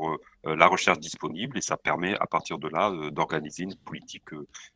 la 0.45 0.67
recherche 0.67 0.99
disponible 0.99 1.57
et 1.57 1.61
ça 1.61 1.75
permet 1.75 2.15
à 2.19 2.27
partir 2.27 2.59
de 2.59 2.69
là 2.69 2.91
d'organiser 3.11 3.63
une 3.63 3.75
politique 3.75 4.29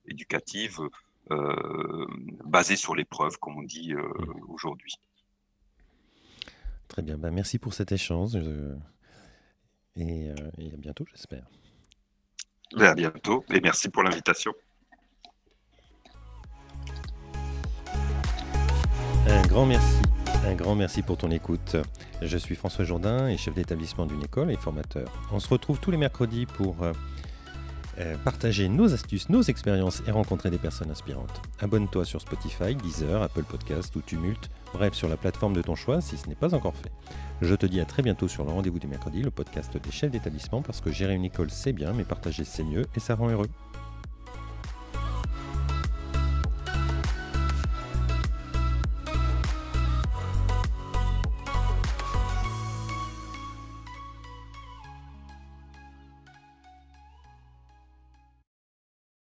éducative 0.06 0.82
euh, 1.32 2.08
basé 2.44 2.76
sur 2.76 2.96
les 2.96 3.06
preuves, 3.06 3.38
comme 3.40 3.58
on 3.58 3.64
dit 3.64 3.94
euh, 3.94 4.02
mm. 4.02 4.50
aujourd'hui. 4.50 4.96
Très 6.88 7.04
bien, 7.04 7.18
ben, 7.18 7.32
merci 7.32 7.60
pour 7.60 7.74
cet 7.74 7.92
échange 7.92 8.32
euh, 8.36 8.76
et, 9.96 10.30
à 10.32 10.78
bientôt, 10.78 11.06
j'espère. 11.12 11.46
À 12.78 12.96
bientôt 12.96 13.44
et 13.54 13.62
merci 13.62 13.90
pour 13.90 14.04
l'invitation. 14.04 14.54
Un 19.28 19.42
grand 19.44 19.66
merci. 19.68 20.02
Un 20.46 20.56
grand 20.56 20.76
merci 20.76 21.04
pour 21.04 21.18
ton 21.18 21.30
écoute. 21.30 21.76
Je 22.22 22.38
suis 22.38 22.56
François 22.56 22.86
Jourdain 22.86 23.28
et 23.28 23.38
chef 23.38 23.54
d'établissement 23.54 24.08
d'une 24.08 24.24
école 24.24 24.50
et 24.52 24.58
formateur. 24.58 25.12
On 25.32 25.40
se 25.40 25.50
retrouve 25.50 25.80
tous 25.80 25.92
les 25.92 25.98
mercredis 25.98 26.48
pour 26.48 26.78
euh, 28.00 28.16
partager 28.24 28.70
nos 28.70 28.94
astuces, 28.94 29.30
nos 29.30 29.42
expériences 29.42 30.02
et 30.08 30.12
rencontrer 30.12 30.50
des 30.50 30.58
personnes 30.58 30.92
inspirantes. 30.92 31.42
Abonne-toi 31.60 32.06
sur 32.06 32.22
Spotify, 32.22 32.76
Deezer, 32.76 33.22
Apple 33.22 33.44
Podcast 33.44 33.96
ou 33.96 34.02
Tumult, 34.02 34.50
bref 34.74 34.94
sur 34.94 35.10
la 35.10 35.18
plateforme 35.18 35.54
de 35.54 35.62
ton 35.62 35.76
choix 35.76 36.02
si 36.02 36.18
ce 36.18 36.28
n'est 36.28 36.36
pas 36.36 36.56
encore 36.56 36.76
fait. 36.76 36.92
Je 37.42 37.56
te 37.56 37.66
dis 37.66 37.82
à 37.82 37.86
très 37.86 38.02
bientôt 38.02 38.28
sur 38.28 38.46
le 38.46 38.52
rendez-vous 38.52 38.80
du 38.80 38.88
mercredi, 38.88 39.22
le 39.22 39.32
podcast 39.32 39.76
des 39.78 39.92
chefs 39.92 40.12
d'établissement 40.12 40.62
parce 40.62 40.82
que 40.82 40.92
gérer 40.92 41.16
une 41.16 41.26
école 41.26 41.50
c'est 41.50 41.74
bien 41.74 41.94
mais 41.94 42.04
partager 42.04 42.44
c'est 42.44 42.64
mieux 42.64 42.86
et 42.96 43.00
ça 43.00 43.16
rend 43.16 43.30
heureux. 43.30 43.50